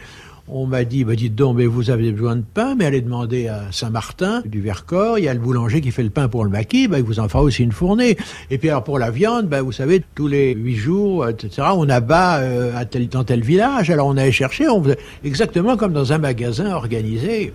on 0.49 0.67
m'a 0.67 0.85
dit, 0.85 1.05
bah 1.05 1.17
dites 1.17 1.35
donc, 1.35 1.57
mais 1.57 1.67
vous 1.67 1.91
avez 1.91 2.12
besoin 2.12 2.37
de 2.37 2.43
pain, 2.43 2.75
mais 2.76 2.85
allez 2.85 3.00
demander 3.00 3.49
à 3.49 3.65
Saint-Martin 3.73 4.43
du 4.45 4.61
Vercors, 4.61 5.19
il 5.19 5.25
y 5.25 5.29
a 5.29 5.35
le 5.35 5.41
boulanger 5.41 5.81
qui 5.81 5.91
fait 5.91 6.05
le 6.05 6.11
pain 6.11 6.29
pour 6.29 6.45
le 6.45 6.50
maquis, 6.50 6.87
bah, 6.87 6.99
il 6.99 7.05
vous 7.05 7.19
en 7.19 7.29
fera 7.29 7.43
aussi 7.43 7.65
une 7.65 7.73
fournée. 7.73 8.17
Et 8.50 8.59
puis 8.59 8.69
alors 8.69 8.85
pour 8.85 8.99
la 8.99 9.11
viande, 9.11 9.49
bah, 9.49 9.62
vous 9.62 9.73
savez, 9.73 10.03
tous 10.15 10.29
les 10.29 10.55
huit 10.55 10.76
jours, 10.76 11.29
etc., 11.29 11.69
on 11.75 11.88
abat 11.88 12.38
euh, 12.38 12.76
à 12.76 12.85
tel, 12.85 13.09
dans 13.09 13.25
tel 13.25 13.43
village, 13.43 13.91
alors 13.91 14.07
on 14.07 14.17
allait 14.17 14.33
chercher, 14.33 14.69
on 14.69 14.83
faisait 14.83 14.99
exactement 15.25 15.76
comme 15.76 15.93
dans 15.93 16.12
un 16.12 16.19
magasin 16.19 16.73
organisé. 16.75 17.53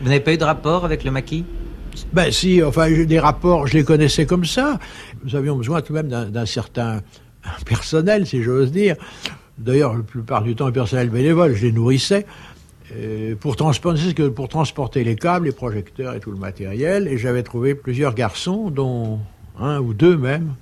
Vous 0.00 0.08
n'avez 0.08 0.20
pas 0.20 0.32
eu 0.32 0.38
de 0.38 0.44
rapport 0.44 0.84
avec 0.84 1.04
le 1.04 1.10
maquis? 1.10 1.44
Ben 2.12 2.32
si, 2.32 2.62
enfin 2.62 2.90
des 2.90 3.20
rapports, 3.20 3.66
je 3.66 3.74
les 3.74 3.84
connaissais 3.84 4.24
comme 4.24 4.46
ça. 4.46 4.78
Nous 5.24 5.36
avions 5.36 5.56
besoin 5.56 5.82
tout 5.82 5.92
de 5.92 6.00
même 6.00 6.30
d'un 6.30 6.46
certain 6.46 7.02
personnel, 7.66 8.26
si 8.26 8.42
j'ose 8.42 8.72
dire. 8.72 8.96
D'ailleurs, 9.62 9.94
la 9.94 10.02
plupart 10.02 10.42
du 10.42 10.54
temps, 10.54 10.66
le 10.66 10.72
personnel 10.72 11.08
bénévole, 11.08 11.54
je 11.54 11.66
les 11.66 11.72
nourrissais. 11.72 12.26
Euh, 12.94 13.34
pour 13.36 13.56
transporter, 13.56 14.12
que 14.12 14.28
pour 14.28 14.48
transporter 14.48 15.02
les 15.04 15.16
câbles, 15.16 15.46
les 15.46 15.52
projecteurs 15.52 16.14
et 16.14 16.20
tout 16.20 16.30
le 16.30 16.36
matériel. 16.36 17.08
Et 17.08 17.16
j'avais 17.16 17.42
trouvé 17.42 17.74
plusieurs 17.74 18.14
garçons, 18.14 18.70
dont 18.70 19.20
un 19.58 19.78
ou 19.78 19.94
deux 19.94 20.16
même, 20.16 20.54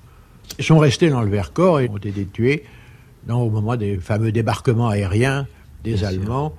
qui 0.57 0.63
sont 0.63 0.79
restés 0.79 1.11
dans 1.11 1.23
le 1.23 1.31
Vercors 1.31 1.81
et 1.81 1.89
ont 1.89 1.97
été 1.97 2.25
tués 2.27 2.65
dans, 3.27 3.41
au 3.41 3.51
moment 3.51 3.77
des 3.77 3.97
fameux 3.97 4.33
débarquements 4.33 4.89
aériens 4.89 5.47
des 5.83 6.05
Allemands 6.05 6.55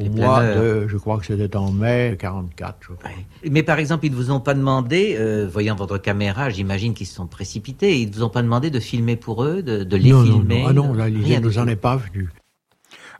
au 0.00 0.10
mois 0.10 0.42
de, 0.42 0.88
je 0.88 0.96
crois 0.96 1.18
que 1.18 1.26
c'était 1.26 1.56
en 1.56 1.70
mai 1.70 2.16
44. 2.18 2.76
Je 2.80 2.92
crois. 2.94 3.10
Mais 3.50 3.62
par 3.62 3.78
exemple, 3.78 4.06
ils 4.06 4.12
ne 4.12 4.16
vous 4.16 4.30
ont 4.30 4.40
pas 4.40 4.54
demandé, 4.54 5.16
euh, 5.18 5.48
voyant 5.50 5.74
votre 5.74 5.98
caméra, 5.98 6.50
j'imagine 6.50 6.94
qu'ils 6.94 7.06
se 7.06 7.14
sont 7.14 7.26
précipités, 7.26 8.00
ils 8.00 8.08
ne 8.10 8.14
vous 8.14 8.22
ont 8.22 8.30
pas 8.30 8.42
demandé 8.42 8.70
de 8.70 8.80
filmer 8.80 9.16
pour 9.16 9.44
eux, 9.44 9.62
de, 9.62 9.84
de 9.84 9.96
les 9.96 10.12
filmer 10.12 10.62
Non, 10.62 10.68
ah 10.68 10.72
non, 10.72 10.94
là, 10.94 11.08
l'idée 11.08 11.40
nous 11.40 11.58
en 11.58 11.66
est 11.66 11.76
pas 11.76 11.96
venue. 11.96 12.30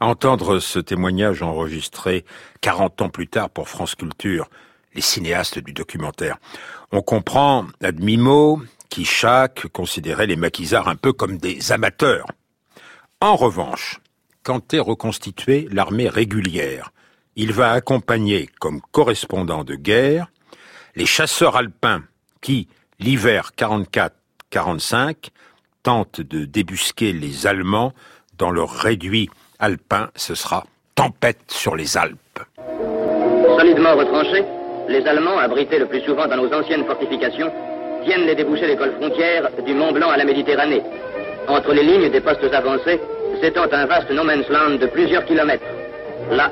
Entendre 0.01 0.61
ce 0.61 0.79
témoignage 0.79 1.43
enregistré 1.43 2.25
40 2.63 3.03
ans 3.03 3.09
plus 3.11 3.29
tard 3.29 3.51
pour 3.51 3.69
France 3.69 3.95
Culture 3.95 4.49
les 4.95 5.01
cinéastes 5.01 5.59
du 5.59 5.73
documentaire. 5.73 6.39
On 6.93 7.03
comprend, 7.03 7.67
à 7.83 7.93
demi-mot, 7.93 8.61
qu'Ichak 8.89 9.69
considérait 9.69 10.27
les 10.27 10.37
maquisards 10.37 10.89
un 10.89 10.97
peu 10.97 11.13
comme 11.13 11.39
des 11.39 11.73
amateurs. 11.73 12.27
En 13.21 13.37
revanche, 13.37 14.01
quand 14.43 14.75
est 14.75 14.81
reconstituée 14.81 15.69
l'armée 15.71 16.09
régulière, 16.09 16.93
il 17.37 17.53
va 17.53 17.73
accompagner 17.73 18.49
comme 18.59 18.81
correspondant 18.93 19.65
de 19.65 19.75
guerre 19.75 20.31
les 20.97 21.07
chasseurs 21.07 21.57
alpins 21.57 22.03
qui, 22.41 22.69
l'hiver 22.99 23.53
44-45, 23.57 25.31
tentent 25.83 26.21
de 26.21 26.45
débusquer 26.45 27.13
les 27.13 27.47
Allemands 27.47 27.93
dans 28.37 28.51
leur 28.51 28.71
réduit 28.71 29.31
alpin. 29.59 30.11
Ce 30.17 30.35
sera 30.35 30.65
tempête 30.95 31.41
sur 31.49 31.77
les 31.77 31.97
Alpes. 31.97 32.41
Solidement 33.59 33.97
retranchés, 33.97 34.45
les 34.89 35.07
Allemands, 35.07 35.39
abrités 35.39 35.79
le 35.79 35.87
plus 35.87 36.01
souvent 36.03 36.27
dans 36.27 36.37
nos 36.37 36.53
anciennes 36.53 36.85
fortifications, 36.85 37.51
tiennent 38.05 38.27
les 38.27 38.35
débouchés 38.35 38.67
des 38.67 38.77
cols 38.77 38.95
frontières 38.97 39.51
du 39.65 39.75
Mont 39.75 39.93
Blanc 39.93 40.11
à 40.11 40.17
la 40.17 40.25
Méditerranée. 40.25 40.83
Entre 41.49 41.73
les 41.73 41.83
lignes 41.83 42.11
des 42.11 42.21
postes 42.21 42.43
avancés 42.53 43.01
s'étend 43.41 43.73
un 43.73 43.87
vaste 43.87 44.11
no 44.11 44.25
man's 44.25 44.49
land 44.49 44.79
de 44.81 44.87
plusieurs 44.87 45.25
kilomètres. 45.25 45.67
Là, 46.31 46.51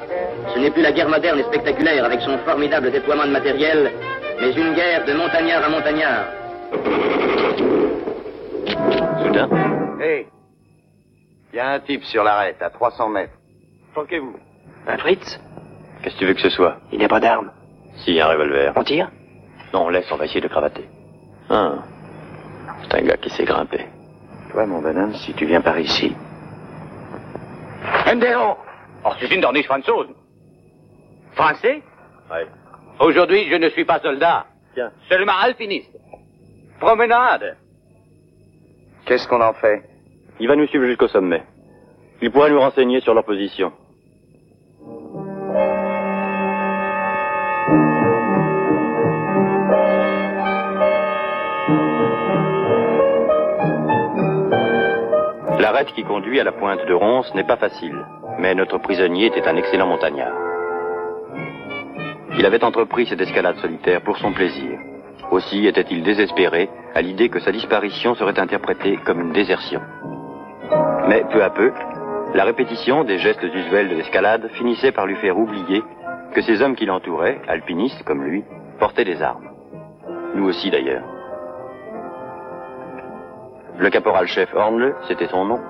ce 0.55 0.59
n'est 0.59 0.71
plus 0.71 0.83
la 0.83 0.93
guerre 0.93 1.09
moderne 1.09 1.39
et 1.39 1.45
spectaculaire 1.45 2.05
avec 2.05 2.21
son 2.21 2.39
formidable 2.39 2.91
déploiement 2.91 3.27
de 3.27 3.31
matériel, 3.31 3.91
mais 4.41 4.53
une 4.53 4.75
guerre 4.75 5.05
de 5.05 5.13
montagnard 5.13 5.65
à 5.65 5.69
montagnard. 5.69 6.25
Soudain. 9.23 9.49
Hé 10.01 10.27
Il 11.53 11.57
y 11.57 11.61
a 11.61 11.71
un 11.73 11.81
type 11.81 12.05
sur 12.05 12.25
l'arête, 12.25 12.61
à 12.61 12.71
300 12.71 13.09
mètres. 13.09 13.35
Flanquez-vous. 13.93 14.37
Un 14.87 14.97
Fritz 14.99 15.41
Qu'est-ce 16.03 16.15
que 16.15 16.21
tu 16.21 16.27
veux 16.27 16.35
que 16.35 16.41
ce 16.41 16.51
soit 16.51 16.77
Il 16.93 16.99
n'y 16.99 17.05
a 17.05 17.09
pas 17.09 17.21
d'arme. 17.21 17.51
Si, 18.05 18.21
un 18.21 18.27
revolver. 18.27 18.73
On 18.77 18.85
tire 18.85 19.11
Non, 19.75 19.89
laisse, 19.89 20.11
on 20.13 20.17
va 20.17 20.25
essayer 20.27 20.41
de 20.41 20.49
cravater. 20.49 20.89
Ah. 21.51 21.75
C'est 22.83 23.01
un 23.01 23.03
gars 23.03 23.17
qui 23.17 23.31
s'est 23.31 23.45
grimpé. 23.45 23.87
Toi, 24.53 24.67
mon 24.67 24.81
bonhomme, 24.81 25.15
si 25.15 25.35
tu 25.35 25.47
viens 25.47 25.61
par 25.61 25.79
ici. 25.79 26.15
Endero 28.09 28.57
Oh, 29.05 29.11
c'est 29.21 29.31
une 29.33 29.41
dorniche 29.41 29.67
française. 29.67 30.15
Français? 31.33 31.83
Oui. 32.31 32.41
Aujourd'hui, 33.01 33.49
je 33.51 33.57
ne 33.57 33.69
suis 33.71 33.85
pas 33.85 34.01
soldat. 34.01 34.47
Tiens. 34.75 34.91
Seulement 35.09 35.37
alpiniste. 35.41 35.97
Promenade. 36.81 37.57
Qu'est-ce 39.07 39.29
qu'on 39.29 39.41
en 39.41 39.53
fait? 39.55 39.83
Il 40.41 40.49
va 40.49 40.57
nous 40.57 40.67
suivre 40.67 40.87
jusqu'au 40.87 41.09
sommet. 41.09 41.43
Il 42.21 42.31
pourra 42.33 42.51
nous 42.51 42.59
renseigner 42.61 43.01
sur 43.01 43.15
leur 43.15 43.25
position. 43.25 43.73
L'arête 55.71 55.93
qui 55.93 56.03
conduit 56.03 56.41
à 56.41 56.45
la 56.45 56.53
pointe 56.53 56.87
de 56.87 56.95
Ronce 56.95 57.35
n'est 57.35 57.45
pas 57.45 57.59
facile, 57.59 58.07
mais 58.39 58.55
notre 58.55 58.79
prisonnier 58.79 59.27
était 59.27 59.47
un 59.47 59.57
excellent 59.57 59.87
montagnard. 59.87 60.33
Il 62.39 62.47
avait 62.47 62.65
entrepris 62.65 63.07
cette 63.07 63.21
escalade 63.21 63.59
solitaire 63.59 64.01
pour 64.01 64.17
son 64.17 64.33
plaisir. 64.33 64.79
Aussi 65.31 65.67
était-il 65.67 66.03
désespéré 66.03 66.71
à 66.95 67.03
l'idée 67.03 67.29
que 67.29 67.41
sa 67.41 67.53
disparition 67.53 68.15
serait 68.15 68.41
interprétée 68.41 68.97
comme 69.05 69.21
une 69.21 69.35
désertion. 69.35 69.83
Mais 71.07 71.27
peu 71.31 71.45
à 71.45 71.51
peu, 71.51 71.71
la 72.33 72.45
répétition 72.45 73.05
des 73.05 73.19
gestes 73.19 73.45
usuels 73.45 73.91
de 73.91 73.97
l'escalade 73.97 74.49
finissait 74.55 74.93
par 74.93 75.05
lui 75.05 75.17
faire 75.17 75.37
oublier 75.37 75.83
que 76.33 76.41
ces 76.41 76.63
hommes 76.63 76.77
qui 76.77 76.87
l'entouraient, 76.87 77.43
alpinistes 77.47 78.05
comme 78.05 78.25
lui, 78.25 78.43
portaient 78.79 79.05
des 79.05 79.21
armes. 79.21 79.51
Nous 80.35 80.49
aussi 80.49 80.71
d'ailleurs. 80.71 81.18
Le 83.79 83.91
caporal-chef 83.91 84.53
Hornle, 84.55 84.97
c'était 85.07 85.29
son 85.29 85.45
nom, 85.45 85.61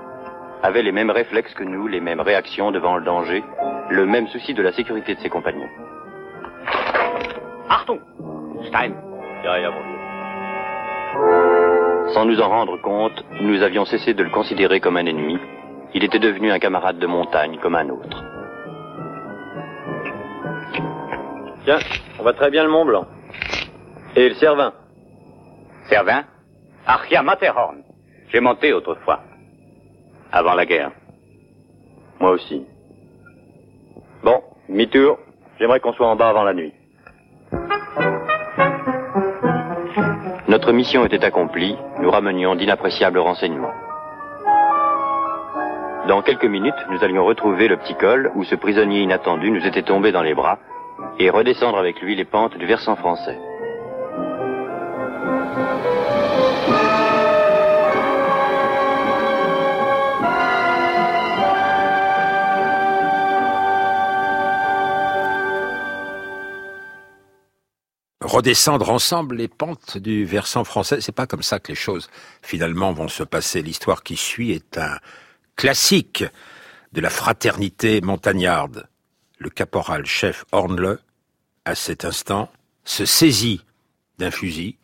avait 0.63 0.81
les 0.81 0.91
mêmes 0.91 1.11
réflexes 1.11 1.53
que 1.53 1.63
nous, 1.63 1.87
les 1.87 1.99
mêmes 1.99 2.19
réactions 2.19 2.71
devant 2.71 2.97
le 2.97 3.05
danger, 3.05 3.43
le 3.89 4.05
même 4.05 4.27
souci 4.27 4.55
de 4.55 4.63
la 4.63 4.71
sécurité 4.71 5.13
de 5.13 5.19
ses 5.19 5.29
compagnons. 5.29 5.69
Achtung 7.69 7.99
Stein 8.67 8.93
Derrière, 9.43 9.71
Sans 12.13 12.25
nous 12.25 12.41
en 12.41 12.49
rendre 12.49 12.81
compte, 12.81 13.23
nous 13.41 13.61
avions 13.61 13.85
cessé 13.85 14.15
de 14.15 14.23
le 14.23 14.31
considérer 14.31 14.79
comme 14.79 14.97
un 14.97 15.05
ennemi. 15.05 15.37
Il 15.93 16.03
était 16.03 16.19
devenu 16.19 16.51
un 16.51 16.59
camarade 16.59 16.97
de 16.97 17.07
montagne 17.07 17.59
comme 17.61 17.75
un 17.75 17.89
autre. 17.89 18.23
Tiens, 21.63 21.79
on 22.19 22.23
va 22.23 22.33
très 22.33 22.49
bien 22.49 22.63
le 22.63 22.69
Mont 22.69 22.85
Blanc. 22.85 23.05
Et 24.15 24.29
le 24.29 24.35
Cervin 24.35 24.73
Cervin? 25.89 26.23
Achia 26.87 27.21
Matterhorn. 27.21 27.83
J'ai 28.31 28.39
monté 28.39 28.73
autrefois. 28.73 29.21
Avant 30.31 30.53
la 30.53 30.65
guerre. 30.65 30.91
Moi 32.19 32.31
aussi. 32.31 32.65
Bon, 34.23 34.43
demi-tour. 34.67 35.17
J'aimerais 35.59 35.79
qu'on 35.79 35.93
soit 35.93 36.07
en 36.07 36.15
bas 36.15 36.29
avant 36.29 36.43
la 36.43 36.53
nuit. 36.53 36.73
Notre 40.47 40.71
mission 40.71 41.05
était 41.05 41.23
accomplie. 41.25 41.75
Nous 41.99 42.09
ramenions 42.11 42.55
d'inappréciables 42.55 43.19
renseignements. 43.19 43.73
Dans 46.07 46.21
quelques 46.21 46.45
minutes, 46.45 46.73
nous 46.89 47.03
allions 47.03 47.25
retrouver 47.25 47.67
le 47.67 47.77
petit 47.77 47.95
col 47.95 48.31
où 48.35 48.43
ce 48.43 48.55
prisonnier 48.55 49.01
inattendu 49.01 49.51
nous 49.51 49.65
était 49.65 49.83
tombé 49.83 50.11
dans 50.11 50.23
les 50.23 50.33
bras 50.33 50.57
et 51.19 51.29
redescendre 51.29 51.77
avec 51.77 52.01
lui 52.01 52.15
les 52.15 52.25
pentes 52.25 52.57
du 52.57 52.65
versant 52.65 52.95
français. 52.95 53.37
Redescendre 68.29 68.89
ensemble 68.89 69.35
les 69.35 69.47
pentes 69.47 69.97
du 69.97 70.23
versant 70.23 70.63
français. 70.63 71.01
C'est 71.01 71.11
pas 71.11 71.27
comme 71.27 71.43
ça 71.43 71.59
que 71.59 71.69
les 71.69 71.75
choses 71.75 72.09
finalement 72.41 72.93
vont 72.93 73.07
se 73.07 73.23
passer. 73.23 73.61
L'histoire 73.61 74.03
qui 74.03 74.15
suit 74.15 74.51
est 74.51 74.77
un 74.77 74.97
classique 75.55 76.23
de 76.93 77.01
la 77.01 77.09
fraternité 77.09 78.01
montagnarde. 78.01 78.87
Le 79.39 79.49
caporal 79.49 80.05
chef 80.05 80.45
Hornle, 80.51 80.99
à 81.65 81.75
cet 81.75 82.05
instant, 82.05 82.51
se 82.83 83.05
saisit 83.05 83.61
d'un 84.17 84.31
fusil, 84.31 84.77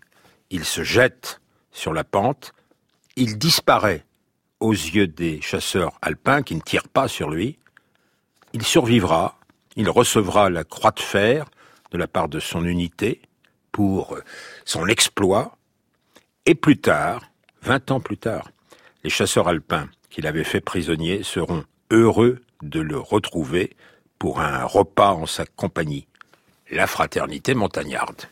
il 0.50 0.66
se 0.66 0.84
jette 0.84 1.42
sur 1.72 1.94
la 1.94 2.04
pente, 2.04 2.54
il 3.16 3.38
disparaît 3.38 4.06
aux 4.60 4.72
yeux 4.72 5.08
des 5.08 5.42
chasseurs 5.42 5.98
alpins 6.02 6.42
qui 6.42 6.56
ne 6.56 6.62
tirent 6.62 6.88
pas 6.88 7.08
sur 7.08 7.30
lui, 7.30 7.58
il 8.54 8.64
survivra, 8.64 9.38
il 9.76 9.90
recevra 9.90 10.50
la 10.50 10.64
croix 10.64 10.92
de 10.92 11.02
fer 11.02 11.46
de 11.92 11.98
la 11.98 12.08
part 12.08 12.30
de 12.30 12.40
son 12.40 12.64
unité 12.66 13.22
pour 13.76 14.18
son 14.64 14.88
exploit, 14.88 15.58
et 16.46 16.56
plus 16.56 16.78
tard, 16.78 17.30
vingt 17.62 17.92
ans 17.92 18.00
plus 18.00 18.18
tard, 18.18 18.50
les 19.04 19.10
chasseurs 19.10 19.50
alpins 19.50 19.90
qu'il 20.10 20.28
avait 20.28 20.46
fait 20.46 20.62
prisonnier 20.62 21.24
seront 21.24 21.66
heureux 21.92 22.40
de 22.62 22.80
le 22.80 22.98
retrouver 22.98 23.76
pour 24.18 24.40
un 24.40 24.64
repas 24.64 25.12
en 25.12 25.26
sa 25.26 25.46
compagnie, 25.46 26.08
la 26.72 26.88
fraternité 26.88 27.54
montagnarde. 27.54 28.30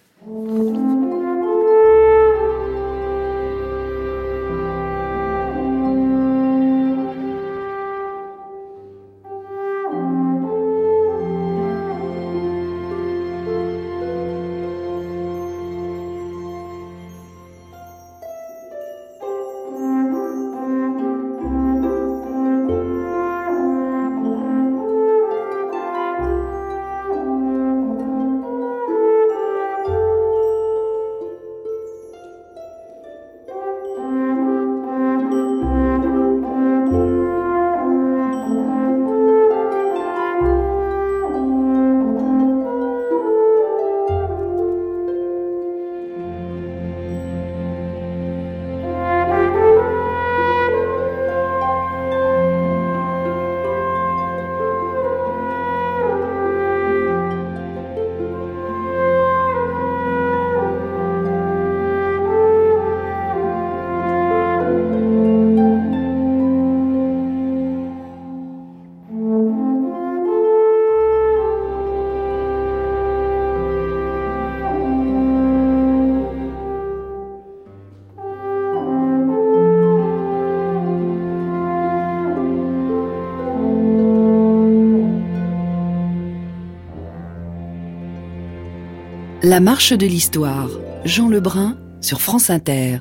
La 89.45 89.59
marche 89.59 89.91
de 89.91 90.05
l'histoire. 90.05 90.69
Jean 91.03 91.27
Lebrun 91.27 91.77
sur 91.99 92.21
France 92.21 92.49
Inter. 92.49 92.99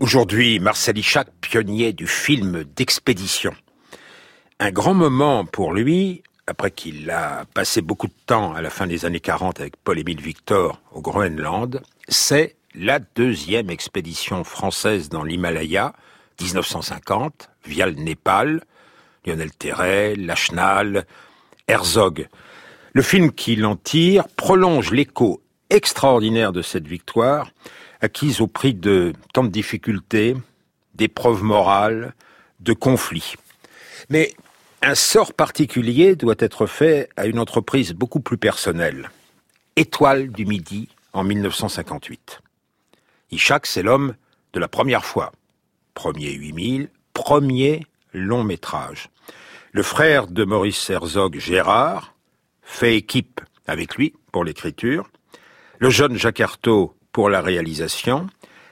Aujourd'hui, 0.00 0.60
Marcel 0.60 0.96
Ichac, 0.96 1.28
pionnier 1.42 1.92
du 1.92 2.06
film 2.06 2.64
d'expédition. 2.74 3.52
Un 4.60 4.70
grand 4.70 4.94
moment 4.94 5.44
pour 5.44 5.74
lui, 5.74 6.22
après 6.46 6.70
qu'il 6.70 7.10
a 7.10 7.44
passé 7.52 7.82
beaucoup 7.82 8.06
de 8.06 8.14
temps 8.24 8.54
à 8.54 8.62
la 8.62 8.70
fin 8.70 8.86
des 8.86 9.04
années 9.04 9.20
40 9.20 9.60
avec 9.60 9.76
Paul-Émile 9.76 10.22
Victor 10.22 10.80
au 10.90 11.02
Groenland, 11.02 11.82
c'est 12.08 12.56
la 12.74 12.98
deuxième 12.98 13.68
expédition 13.68 14.44
française 14.44 15.10
dans 15.10 15.22
l'Himalaya, 15.22 15.92
1950, 16.40 17.50
via 17.66 17.84
le 17.84 17.92
Népal, 17.92 18.62
Lionel 19.26 19.52
Terray, 19.52 20.16
Lachenal, 20.16 21.04
Herzog. 21.68 22.26
Le 22.94 23.02
film 23.02 23.32
qui 23.32 23.62
en 23.62 23.76
tire 23.76 24.28
prolonge 24.28 24.92
l'écho 24.92 25.42
extraordinaire 25.70 26.52
de 26.52 26.62
cette 26.62 26.86
victoire, 26.86 27.50
acquise 28.00 28.40
au 28.40 28.46
prix 28.46 28.74
de 28.74 29.12
tant 29.32 29.44
de 29.44 29.48
difficultés, 29.48 30.36
d'épreuves 30.94 31.42
morales, 31.42 32.14
de 32.60 32.72
conflits. 32.72 33.34
Mais 34.08 34.34
un 34.82 34.94
sort 34.94 35.32
particulier 35.32 36.16
doit 36.16 36.36
être 36.38 36.66
fait 36.66 37.08
à 37.16 37.26
une 37.26 37.38
entreprise 37.38 37.92
beaucoup 37.92 38.20
plus 38.20 38.38
personnelle. 38.38 39.10
Étoile 39.76 40.30
du 40.30 40.46
Midi 40.46 40.88
en 41.12 41.24
1958. 41.24 42.40
Ishak, 43.30 43.66
c'est 43.66 43.82
l'homme 43.82 44.14
de 44.52 44.60
la 44.60 44.68
première 44.68 45.04
fois. 45.04 45.32
Premier 45.94 46.32
8000, 46.32 46.88
premier 47.12 47.84
long 48.12 48.44
métrage. 48.44 49.10
Le 49.72 49.82
frère 49.82 50.28
de 50.28 50.44
Maurice 50.44 50.88
Herzog, 50.88 51.38
Gérard, 51.38 52.14
fait 52.62 52.96
équipe 52.96 53.40
avec 53.66 53.96
lui 53.96 54.14
pour 54.32 54.44
l'écriture. 54.44 55.10
Le 55.80 55.90
jeune 55.90 56.16
Jacques 56.16 56.42
pour 57.12 57.30
la 57.30 57.40
réalisation. 57.40 58.26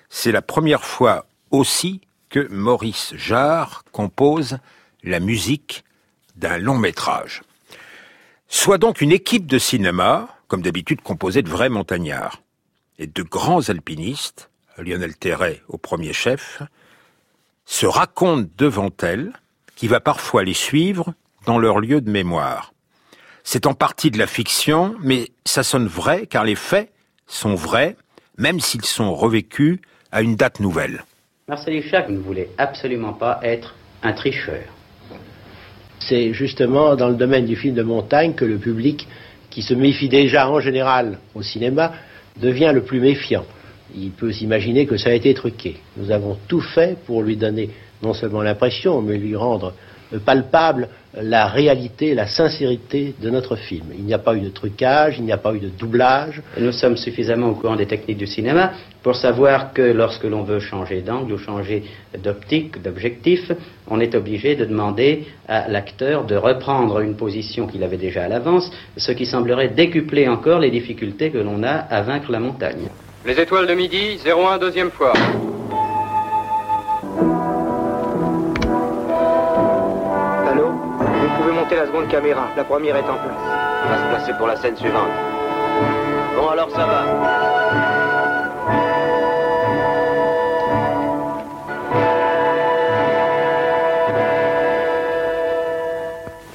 C'est 0.08 0.32
la 0.32 0.42
première 0.42 0.84
fois 0.84 1.26
aussi 1.52 2.00
que 2.30 2.48
Maurice 2.50 3.14
Jarre 3.14 3.84
compose 3.92 4.58
la 5.04 5.20
musique 5.20 5.84
d'un 6.34 6.58
long 6.58 6.78
métrage. 6.78 7.42
Soit 8.48 8.78
donc 8.78 9.00
une 9.00 9.12
équipe 9.12 9.46
de 9.46 9.58
cinéma, 9.58 10.28
comme 10.48 10.62
d'habitude 10.62 11.00
composée 11.00 11.42
de 11.42 11.48
vrais 11.48 11.68
montagnards 11.68 12.42
et 12.98 13.06
de 13.06 13.22
grands 13.22 13.68
alpinistes, 13.68 14.50
Lionel 14.76 15.16
Terray 15.16 15.62
au 15.68 15.78
premier 15.78 16.12
chef, 16.12 16.60
se 17.66 17.86
racontent 17.86 18.50
devant 18.58 18.90
elle, 19.00 19.32
qui 19.76 19.86
va 19.86 20.00
parfois 20.00 20.42
les 20.42 20.54
suivre 20.54 21.14
dans 21.44 21.58
leur 21.58 21.78
lieu 21.78 22.00
de 22.00 22.10
mémoire. 22.10 22.72
C'est 23.44 23.66
en 23.66 23.74
partie 23.74 24.10
de 24.10 24.18
la 24.18 24.26
fiction, 24.26 24.96
mais 25.00 25.30
ça 25.44 25.62
sonne 25.62 25.86
vrai 25.86 26.26
car 26.26 26.42
les 26.42 26.56
faits 26.56 26.90
sont 27.26 27.54
vrais, 27.54 27.96
même 28.38 28.60
s'ils 28.60 28.84
sont 28.84 29.14
revécus 29.14 29.78
à 30.12 30.22
une 30.22 30.36
date 30.36 30.60
nouvelle. 30.60 31.04
Marcel 31.48 31.74
Hichak 31.74 32.08
ne 32.08 32.18
voulait 32.18 32.50
absolument 32.58 33.12
pas 33.12 33.40
être 33.42 33.74
un 34.02 34.12
tricheur. 34.12 34.64
C'est 36.00 36.32
justement 36.32 36.96
dans 36.96 37.08
le 37.08 37.14
domaine 37.14 37.46
du 37.46 37.56
film 37.56 37.74
de 37.74 37.82
montagne 37.82 38.34
que 38.34 38.44
le 38.44 38.58
public, 38.58 39.06
qui 39.50 39.62
se 39.62 39.74
méfie 39.74 40.08
déjà 40.08 40.50
en 40.50 40.60
général 40.60 41.18
au 41.34 41.42
cinéma, 41.42 41.92
devient 42.40 42.72
le 42.74 42.82
plus 42.82 43.00
méfiant. 43.00 43.44
Il 43.94 44.10
peut 44.10 44.32
s'imaginer 44.32 44.86
que 44.86 44.96
ça 44.96 45.10
a 45.10 45.12
été 45.12 45.32
truqué. 45.34 45.76
Nous 45.96 46.10
avons 46.10 46.36
tout 46.48 46.60
fait 46.60 46.98
pour 47.06 47.22
lui 47.22 47.36
donner 47.36 47.70
non 48.02 48.12
seulement 48.12 48.42
l'impression, 48.42 49.00
mais 49.00 49.16
lui 49.16 49.36
rendre 49.36 49.72
palpable 50.24 50.88
la 51.20 51.46
réalité, 51.46 52.14
la 52.14 52.26
sincérité 52.26 53.14
de 53.20 53.30
notre 53.30 53.56
film. 53.56 53.86
Il 53.98 54.04
n'y 54.04 54.12
a 54.12 54.18
pas 54.18 54.34
eu 54.34 54.40
de 54.40 54.50
trucage, 54.50 55.16
il 55.18 55.24
n'y 55.24 55.32
a 55.32 55.38
pas 55.38 55.54
eu 55.54 55.60
de 55.60 55.68
doublage. 55.68 56.42
Nous 56.58 56.72
sommes 56.72 56.96
suffisamment 56.96 57.48
au 57.48 57.54
courant 57.54 57.76
des 57.76 57.86
techniques 57.86 58.18
du 58.18 58.26
cinéma 58.26 58.72
pour 59.02 59.16
savoir 59.16 59.72
que 59.72 59.82
lorsque 59.82 60.24
l'on 60.24 60.42
veut 60.42 60.60
changer 60.60 61.00
d'angle 61.00 61.32
ou 61.32 61.38
changer 61.38 61.84
d'optique, 62.22 62.82
d'objectif, 62.82 63.50
on 63.88 64.00
est 64.00 64.14
obligé 64.14 64.56
de 64.56 64.64
demander 64.64 65.26
à 65.48 65.68
l'acteur 65.68 66.24
de 66.24 66.36
reprendre 66.36 67.00
une 67.00 67.16
position 67.16 67.66
qu'il 67.66 67.82
avait 67.82 67.96
déjà 67.96 68.24
à 68.24 68.28
l'avance, 68.28 68.70
ce 68.96 69.12
qui 69.12 69.24
semblerait 69.24 69.68
décupler 69.68 70.28
encore 70.28 70.58
les 70.58 70.70
difficultés 70.70 71.30
que 71.30 71.38
l'on 71.38 71.62
a 71.62 71.72
à 71.72 72.02
vaincre 72.02 72.30
la 72.30 72.40
montagne. 72.40 72.88
Les 73.24 73.40
étoiles 73.40 73.66
de 73.66 73.74
midi, 73.74 74.18
01 74.24 74.58
deuxième 74.58 74.90
fois. 74.90 75.14
La 81.86 81.92
seconde 81.92 82.08
caméra. 82.08 82.48
La 82.56 82.64
première 82.64 82.96
est 82.96 83.00
en 83.00 83.16
place. 83.16 83.36
On 83.84 83.88
va 83.88 83.96
se 83.96 84.08
placer 84.08 84.32
pour 84.38 84.46
la 84.46 84.56
scène 84.56 84.76
suivante. 84.76 85.08
Bon, 86.34 86.48
alors 86.48 86.70
ça 86.70 86.84
va. 86.84 87.04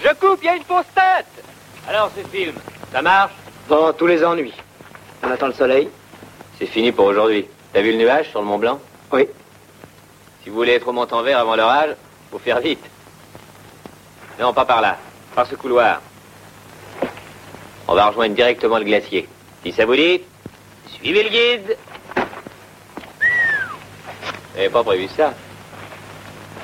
Je 0.03 0.13
coupe, 0.15 0.39
il 0.41 0.45
y 0.45 0.49
a 0.49 0.55
une 0.55 0.63
fausse 0.63 0.85
tête 0.93 1.45
Alors, 1.87 2.11
ce 2.15 2.27
film, 2.27 2.55
ça 2.91 3.01
marche? 3.01 3.31
Dans 3.69 3.93
tous 3.93 4.07
les 4.07 4.23
ennuis. 4.23 4.53
On 5.23 5.31
attend 5.31 5.47
le 5.47 5.53
soleil. 5.53 5.89
C'est 6.59 6.65
fini 6.65 6.91
pour 6.91 7.05
aujourd'hui. 7.05 7.47
T'as 7.73 7.81
vu 7.81 7.91
le 7.91 7.97
nuage 7.97 8.29
sur 8.29 8.41
le 8.41 8.47
Mont 8.47 8.57
Blanc? 8.57 8.79
Oui. 9.13 9.27
Si 10.43 10.49
vous 10.49 10.55
voulez 10.55 10.73
être 10.73 10.87
au 10.87 10.91
Montanvert 10.91 11.39
avant 11.39 11.55
l'orage, 11.55 11.95
faut 12.31 12.39
faire 12.39 12.59
vite. 12.59 12.83
Non, 14.39 14.53
pas 14.53 14.65
par 14.65 14.81
là. 14.81 14.97
Par 15.35 15.47
ce 15.47 15.55
couloir. 15.55 16.01
On 17.87 17.95
va 17.95 18.07
rejoindre 18.07 18.35
directement 18.35 18.77
le 18.77 18.85
glacier. 18.85 19.27
Si 19.63 19.71
ça 19.71 19.85
vous 19.85 19.95
dit, 19.95 20.21
suivez 20.87 21.23
le 21.23 21.29
guide. 21.29 21.77
Vous 24.51 24.57
n'avez 24.57 24.69
pas 24.69 24.83
prévu 24.83 25.07
ça. 25.07 25.33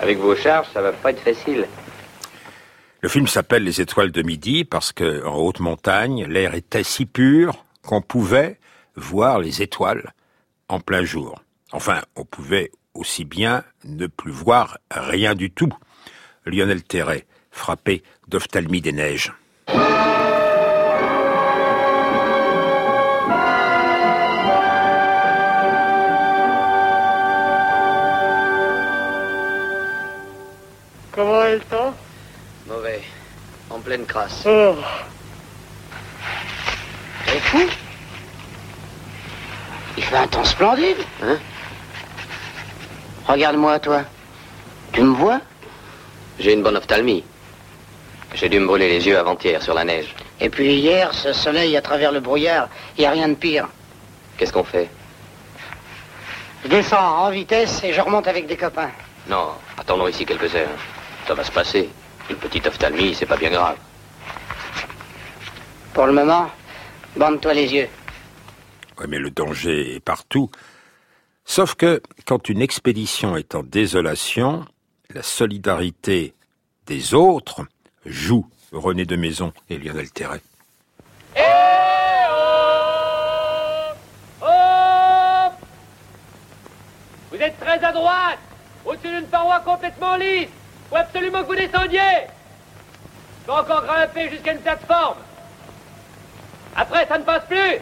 Avec 0.02 0.18
vos 0.20 0.36
charges, 0.36 0.68
ça 0.74 0.82
va 0.82 0.92
pas 0.92 1.12
être 1.12 1.22
facile. 1.22 1.68
Le 3.02 3.10
film 3.10 3.28
s'appelle 3.28 3.64
Les 3.64 3.80
étoiles 3.82 4.12
de 4.12 4.22
midi 4.22 4.66
parce 4.66 4.92
que, 4.92 5.26
en 5.26 5.36
haute 5.36 5.60
montagne, 5.60 6.26
l'air 6.26 6.56
était 6.56 6.84
si 6.84 7.06
pur 7.06 7.66
qu'on 7.84 8.02
pouvait 8.02 8.60
voir 8.96 9.40
les 9.40 9.62
étoiles 9.62 10.14
en 10.68 10.80
plein 10.80 11.04
jour. 11.04 11.42
Enfin, 11.72 12.02
on 12.16 12.26
pouvait 12.26 12.72
aussi 12.94 13.26
bien 13.26 13.64
ne 13.84 14.08
plus 14.08 14.32
voir 14.32 14.78
rien 14.92 15.36
du 15.36 15.52
tout. 15.52 15.72
Lionel 16.46 16.84
Terray, 16.84 17.26
frappé 17.58 18.04
d'ophtalmie 18.28 18.82
des 18.82 18.94
neiges. 18.94 19.34
Comment 31.12 31.44
est 31.44 31.56
le 31.56 31.62
temps? 31.62 31.96
Mauvais. 32.68 33.02
En 33.70 33.80
pleine 33.80 34.06
crasse. 34.06 34.44
Oh. 34.46 34.76
T'es 37.26 37.40
fou? 37.40 37.60
Il 39.98 40.04
fait 40.04 40.16
un 40.16 40.28
temps 40.28 40.46
splendide, 40.46 40.98
hein? 41.24 41.38
Regarde-moi, 43.28 43.80
toi. 43.80 44.04
Tu 44.94 45.02
me 45.02 45.16
vois? 45.16 45.42
J'ai 46.40 46.54
une 46.54 46.62
bonne 46.62 46.78
ophtalmie. 46.78 47.24
J'ai 48.38 48.50
dû 48.50 48.60
me 48.60 48.68
brûler 48.68 48.88
les 48.88 49.08
yeux 49.08 49.18
avant-hier 49.18 49.64
sur 49.64 49.74
la 49.74 49.84
neige. 49.84 50.14
Et 50.40 50.50
puis 50.52 50.76
hier, 50.76 51.12
ce 51.12 51.34
soleil 51.34 51.76
à 51.76 51.82
travers 51.82 52.12
le 52.12 52.20
brouillard, 52.20 52.70
il 52.96 53.02
n'y 53.02 53.08
a 53.08 53.10
rien 53.10 53.30
de 53.30 53.34
pire. 53.34 53.68
Qu'est-ce 54.38 54.54
qu'on 54.54 54.64
fait 54.64 54.92
Je 56.64 56.68
descends 56.68 57.26
en 57.26 57.32
vitesse 57.32 57.84
et 57.84 57.94
je 57.94 58.00
remonte 58.00 58.28
avec 58.28 58.46
des 58.46 58.56
copains. 58.56 58.92
Non, 59.28 59.54
attendons 59.76 60.08
ici 60.08 60.24
quelques 60.24 60.54
heures. 60.54 60.78
Ça 61.28 61.34
va 61.34 61.44
se 61.44 61.52
passer. 61.52 61.90
Une 62.30 62.36
petite 62.36 62.68
ophtalmie, 62.68 63.16
c'est 63.16 63.26
pas 63.26 63.38
bien 63.38 63.50
grave. 63.50 63.78
Pour 65.96 66.06
le 66.06 66.14
moment, 66.14 66.52
bande-toi 67.16 67.56
les 67.56 67.74
yeux. 67.74 67.90
Oui, 69.00 69.08
mais 69.10 69.18
le 69.18 69.32
danger 69.32 69.96
est 69.96 70.00
partout. 70.00 70.52
Sauf 71.44 71.74
que 71.74 72.04
quand 72.28 72.50
une 72.50 72.62
expédition 72.62 73.36
est 73.36 73.56
en 73.56 73.64
désolation, 73.64 74.64
la 75.10 75.24
solidarité 75.24 76.36
des 76.86 77.16
autres 77.16 77.66
joue 78.08 78.46
René 78.72 79.06
de 79.06 79.16
Maison 79.16 79.54
et 79.70 79.78
Lionel 79.78 80.10
Terray. 80.12 80.42
Eh 81.36 81.40
oh 82.32 83.94
Oh 84.42 85.52
Vous 87.32 87.38
êtes 87.38 87.60
très 87.60 87.84
à 87.84 87.92
droite 87.92 88.40
Au-dessus 88.86 89.10
d'une 89.10 89.28
paroi 89.28 89.60
complètement 89.62 90.16
lisse. 90.16 90.50
Faut 90.90 90.96
absolument 90.96 91.42
que 91.44 91.48
vous 91.48 91.56
descendiez. 91.56 92.28
Faut 93.46 93.54
encore 93.54 93.84
grimper 93.84 94.30
jusqu'à 94.30 94.54
une 94.54 94.60
plateforme. 94.60 95.18
Après, 96.76 97.08
ça 97.08 97.18
ne 97.18 97.24
passe 97.24 97.46
plus. 97.46 97.78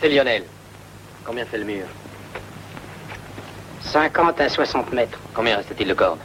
C'est 0.00 0.08
Lionel. 0.08 0.44
Combien 1.24 1.44
fait 1.44 1.58
le 1.58 1.64
mur? 1.64 1.86
50 3.82 4.40
à 4.40 4.48
60 4.48 4.92
mètres. 4.92 5.18
Combien 5.34 5.56
reste-t-il 5.56 5.88
de 5.88 5.94
cordes? 5.94 6.20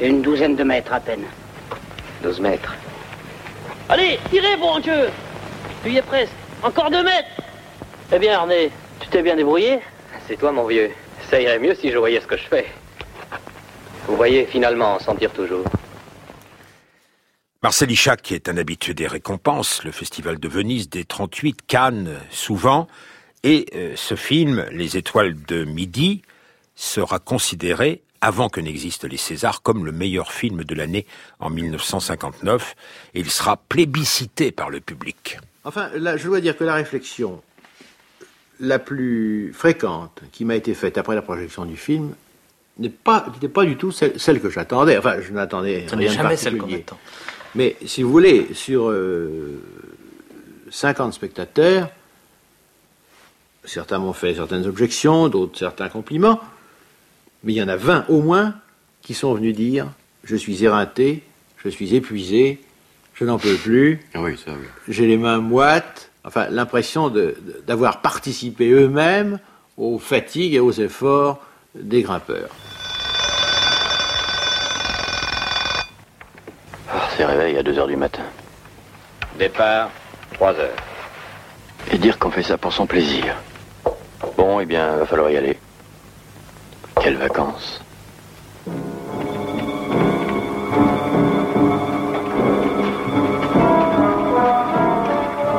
Une 0.00 0.22
douzaine 0.22 0.56
de 0.56 0.64
mètres 0.64 0.92
à 0.92 1.00
peine. 1.00 1.24
12 2.22 2.40
mètres. 2.40 2.74
Allez, 3.88 4.18
tirez, 4.30 4.56
bon 4.56 4.78
Dieu 4.80 5.08
Tu 5.82 5.90
y 5.90 5.98
es 5.98 6.02
presque. 6.02 6.32
Encore 6.62 6.90
deux 6.90 7.02
mètres 7.02 7.28
Eh 8.12 8.18
bien, 8.18 8.38
Arnais, 8.38 8.70
tu 9.00 9.08
t'es 9.08 9.22
bien 9.22 9.36
débrouillé 9.36 9.78
C'est 10.26 10.36
toi, 10.36 10.52
mon 10.52 10.66
vieux. 10.66 10.90
Ça 11.30 11.40
irait 11.40 11.58
mieux 11.58 11.74
si 11.74 11.90
je 11.90 11.98
voyais 11.98 12.20
ce 12.20 12.26
que 12.26 12.36
je 12.36 12.44
fais. 12.44 12.66
Vous 14.06 14.16
voyez, 14.16 14.46
finalement, 14.46 14.98
s'en 14.98 15.14
tire 15.14 15.32
toujours. 15.32 15.64
Marcel 17.62 17.90
Ichac 17.90 18.30
est 18.32 18.48
un 18.48 18.58
habitué 18.58 18.92
des 18.92 19.06
récompenses, 19.06 19.84
le 19.84 19.90
Festival 19.90 20.38
de 20.38 20.48
Venise, 20.48 20.90
des 20.90 21.04
38, 21.04 21.60
Cannes, 21.66 22.18
souvent, 22.30 22.88
et 23.42 23.66
euh, 23.74 23.92
ce 23.96 24.16
film, 24.16 24.66
Les 24.70 24.98
Étoiles 24.98 25.34
de 25.44 25.64
Midi, 25.64 26.22
sera 26.74 27.18
considéré, 27.18 28.02
avant 28.24 28.48
que 28.48 28.58
n'existent 28.58 29.06
les 29.06 29.18
Césars, 29.18 29.60
comme 29.60 29.84
le 29.84 29.92
meilleur 29.92 30.32
film 30.32 30.64
de 30.64 30.74
l'année 30.74 31.04
en 31.40 31.50
1959, 31.50 32.74
et 33.12 33.20
il 33.20 33.30
sera 33.30 33.58
plébiscité 33.58 34.50
par 34.50 34.70
le 34.70 34.80
public. 34.80 35.38
Enfin, 35.64 35.90
là, 35.94 36.16
je 36.16 36.24
dois 36.24 36.40
dire 36.40 36.56
que 36.56 36.64
la 36.64 36.72
réflexion 36.72 37.42
la 38.60 38.78
plus 38.78 39.52
fréquente 39.52 40.22
qui 40.32 40.46
m'a 40.46 40.56
été 40.56 40.72
faite 40.72 40.96
après 40.96 41.14
la 41.14 41.20
projection 41.20 41.66
du 41.66 41.76
film 41.76 42.14
n'est 42.78 42.88
pas, 42.88 43.26
n'était 43.34 43.48
pas 43.48 43.66
du 43.66 43.76
tout 43.76 43.92
celle, 43.92 44.18
celle 44.18 44.40
que 44.40 44.48
j'attendais. 44.48 44.96
Enfin, 44.96 45.16
je 45.20 45.30
n'attendais 45.30 45.84
rien 45.92 46.08
de 46.08 46.14
jamais 46.14 46.36
celle 46.38 46.54
qu'on 46.54 46.60
particulier. 46.60 46.84
attend. 46.86 46.98
Mais 47.54 47.76
si 47.84 48.02
vous 48.02 48.10
voulez, 48.10 48.54
sur 48.54 48.88
euh, 48.88 49.62
50 50.70 51.12
spectateurs, 51.12 51.90
certains 53.64 53.98
m'ont 53.98 54.14
fait 54.14 54.34
certaines 54.34 54.66
objections, 54.66 55.28
d'autres 55.28 55.58
certains 55.58 55.90
compliments, 55.90 56.40
mais 57.44 57.52
il 57.52 57.56
y 57.56 57.62
en 57.62 57.68
a 57.68 57.76
20 57.76 58.06
au 58.08 58.20
moins 58.22 58.54
qui 59.02 59.14
sont 59.14 59.34
venus 59.34 59.54
dire 59.54 59.86
je 60.24 60.36
suis 60.36 60.64
éreinté, 60.64 61.22
je 61.62 61.68
suis 61.68 61.94
épuisé, 61.94 62.60
je 63.14 63.24
n'en 63.24 63.38
peux 63.38 63.54
plus, 63.56 64.00
Oui, 64.14 64.36
ça, 64.42 64.52
oui. 64.52 64.66
j'ai 64.88 65.06
les 65.06 65.18
mains 65.18 65.38
moites, 65.38 66.10
enfin 66.24 66.46
l'impression 66.50 67.08
de- 67.10 67.36
de- 67.40 67.62
d'avoir 67.66 68.00
participé 68.00 68.70
eux-mêmes 68.70 69.38
aux 69.76 69.98
fatigues 69.98 70.54
et 70.54 70.60
aux 70.60 70.72
efforts 70.72 71.40
des 71.74 72.02
grimpeurs. 72.02 72.48
Ah, 76.90 77.08
c'est 77.16 77.24
réveil 77.24 77.56
à 77.58 77.62
2 77.62 77.78
heures 77.78 77.86
du 77.88 77.96
matin. 77.96 78.22
Départ, 79.38 79.90
3 80.34 80.52
heures. 80.54 80.76
Et 81.92 81.98
dire 81.98 82.18
qu'on 82.18 82.30
fait 82.30 82.42
ça 82.42 82.56
pour 82.56 82.72
son 82.72 82.86
plaisir. 82.86 83.34
Bon, 84.36 84.60
eh 84.60 84.66
bien, 84.66 84.96
va 84.96 85.06
falloir 85.06 85.30
y 85.30 85.36
aller. 85.36 85.58
Quelles 87.04 87.18
vacances. 87.18 87.82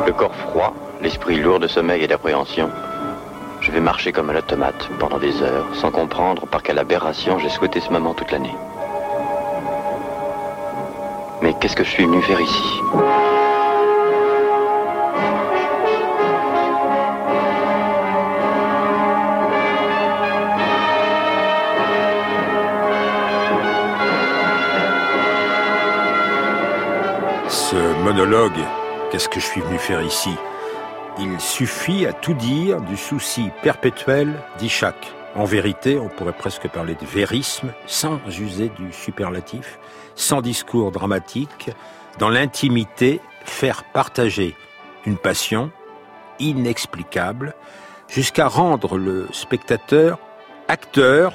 Le 0.08 0.12
corps 0.12 0.34
froid, 0.34 0.74
l'esprit 1.04 1.38
lourd 1.38 1.60
de 1.60 1.68
sommeil 1.68 2.04
et 2.04 2.08
d'appréhension. 2.08 2.72
Je 3.62 3.70
vais 3.70 3.80
marcher 3.80 4.12
comme 4.12 4.32
un 4.32 4.38
automate 4.38 4.90
pendant 4.98 5.20
des 5.20 5.40
heures, 5.44 5.68
sans 5.76 5.92
comprendre 5.92 6.48
par 6.48 6.64
quelle 6.64 6.80
aberration 6.80 7.38
j'ai 7.38 7.50
souhaité 7.50 7.80
ce 7.80 7.92
moment 7.92 8.16
toute 8.16 8.32
l'année. 8.32 8.56
Mais 11.44 11.54
qu'est-ce 11.62 11.76
que 11.76 11.84
je 11.84 11.92
suis 11.92 12.06
venu 12.06 12.24
faire 12.24 12.42
ici? 12.42 12.82
Monologue, 28.06 28.62
qu'est-ce 29.10 29.28
que 29.28 29.39
je 29.39 29.46
suis 29.48 29.62
venu 29.62 29.80
faire 29.80 30.04
ici? 30.04 30.30
Il 31.18 31.39
suffit 31.39 32.06
à 32.06 32.13
tout 32.13 32.36
dire 32.36 32.80
du 32.82 32.98
souci 32.98 33.50
perpétuel 33.63 34.32
d'Ichak. 34.60 34.96
En 35.34 35.44
vérité, 35.44 35.98
on 35.98 36.08
pourrait 36.08 36.38
presque 36.38 36.68
parler 36.68 36.94
de 36.94 37.06
vérisme, 37.08 37.74
sans 37.88 38.20
user 38.28 38.70
du 38.70 38.94
superlatif, 38.94 39.80
sans 40.13 40.41
discours 40.41 40.91
dramatique, 40.91 41.72
dans 42.20 42.30
l'intimité, 42.30 43.22
faire 43.44 43.84
partager 43.86 44.56
une 45.08 45.18
passion 45.18 45.72
inexplicable, 46.38 47.56
jusqu'à 48.08 48.48
rendre 48.48 49.00
le 49.00 49.28
spectateur 49.32 50.20
acteur 50.68 51.34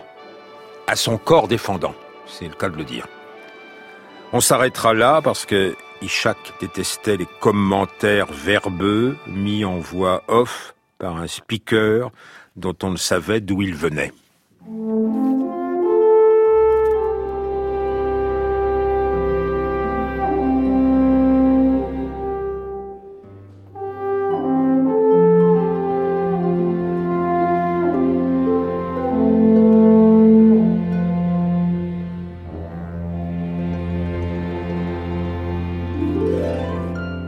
à 0.87 0.95
son 0.95 1.19
corps 1.19 1.49
défendant. 1.49 1.95
C'est 2.27 2.47
le 2.47 2.55
cas 2.55 2.69
de 2.69 2.77
le 2.77 2.85
dire. 2.85 3.09
On 4.33 4.41
s'arrêtera 4.41 4.95
là 4.95 5.21
parce 5.21 5.47
que 5.47 5.75
Ishak 6.03 6.55
détestait 6.61 7.17
les 7.17 7.29
commentaires 7.41 8.33
verbeux 8.33 9.17
mis 9.27 9.65
en 9.65 9.79
voix 9.79 10.23
off 10.29 10.75
par 10.99 11.17
un 11.17 11.27
speaker 11.27 12.11
dont 12.57 12.77
on 12.83 12.91
ne 12.91 12.97
savait 12.97 13.41
d'où 13.41 13.63
il 13.63 13.75
venait. 13.75 14.13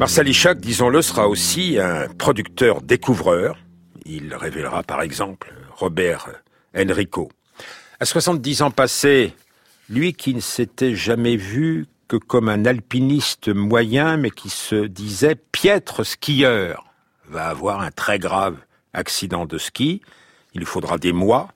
Marcel 0.03 0.27
Ishak, 0.27 0.59
disons-le, 0.59 1.01
sera 1.01 1.29
aussi 1.29 1.79
un 1.79 2.09
producteur 2.09 2.83
découvreur. 2.83 3.57
Il 4.05 4.35
révélera 4.35 4.83
par 4.83 5.01
exemple 5.01 5.55
Robert 5.77 6.29
Enrico. 6.77 7.31
À 8.01 8.05
70 8.05 8.63
ans 8.63 8.73
passés, 8.73 9.33
lui 9.89 10.13
qui 10.13 10.35
ne 10.35 10.41
s'était 10.41 10.97
jamais 10.97 11.37
vu 11.37 11.87
que 12.09 12.17
comme 12.17 12.49
un 12.49 12.65
alpiniste 12.65 13.47
moyen, 13.47 14.17
mais 14.17 14.31
qui 14.31 14.51
se 14.51 14.87
disait 14.87 15.37
piètre 15.37 16.05
skieur, 16.05 16.85
va 17.29 17.47
avoir 17.47 17.81
un 17.81 17.93
très 17.93 18.19
grave 18.19 18.57
accident 18.95 19.47
de 19.47 19.57
ski. 19.57 20.03
Il 20.53 20.59
lui 20.59 20.67
faudra 20.67 20.99
des 20.99 21.13
mois 21.13 21.53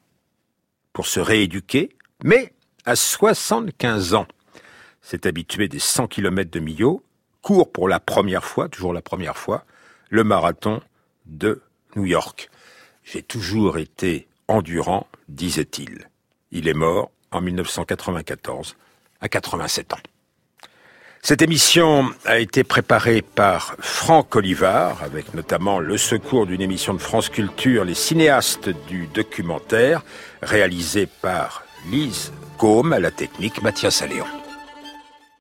pour 0.92 1.08
se 1.08 1.18
rééduquer, 1.18 1.96
mais 2.22 2.52
à 2.84 2.94
75 2.94 4.14
ans, 4.14 4.28
s'est 5.02 5.26
habitué 5.26 5.66
des 5.66 5.80
100 5.80 6.06
km 6.06 6.48
de 6.48 6.60
Millau, 6.60 7.02
court 7.46 7.70
pour 7.70 7.88
la 7.88 8.00
première 8.00 8.42
fois, 8.42 8.68
toujours 8.68 8.92
la 8.92 9.02
première 9.02 9.36
fois, 9.36 9.62
le 10.10 10.24
marathon 10.24 10.80
de 11.26 11.62
New 11.94 12.04
York. 12.04 12.50
J'ai 13.04 13.22
toujours 13.22 13.78
été 13.78 14.26
endurant, 14.48 15.06
disait-il. 15.28 16.08
Il 16.50 16.66
est 16.66 16.74
mort 16.74 17.12
en 17.30 17.40
1994, 17.40 18.74
à 19.20 19.28
87 19.28 19.92
ans. 19.92 19.98
Cette 21.22 21.40
émission 21.40 22.10
a 22.24 22.40
été 22.40 22.64
préparée 22.64 23.22
par 23.22 23.76
Franck 23.78 24.34
Olivard, 24.34 25.04
avec 25.04 25.32
notamment 25.32 25.78
le 25.78 25.98
secours 25.98 26.46
d'une 26.46 26.60
émission 26.60 26.94
de 26.94 26.98
France 26.98 27.28
Culture, 27.28 27.84
les 27.84 27.94
cinéastes 27.94 28.70
du 28.88 29.06
documentaire, 29.06 30.02
réalisée 30.42 31.06
par 31.06 31.62
Lise 31.92 32.32
Côme 32.58 32.92
à 32.92 32.98
la 32.98 33.12
technique 33.12 33.62
Mathias 33.62 34.02
Alléon. 34.02 34.26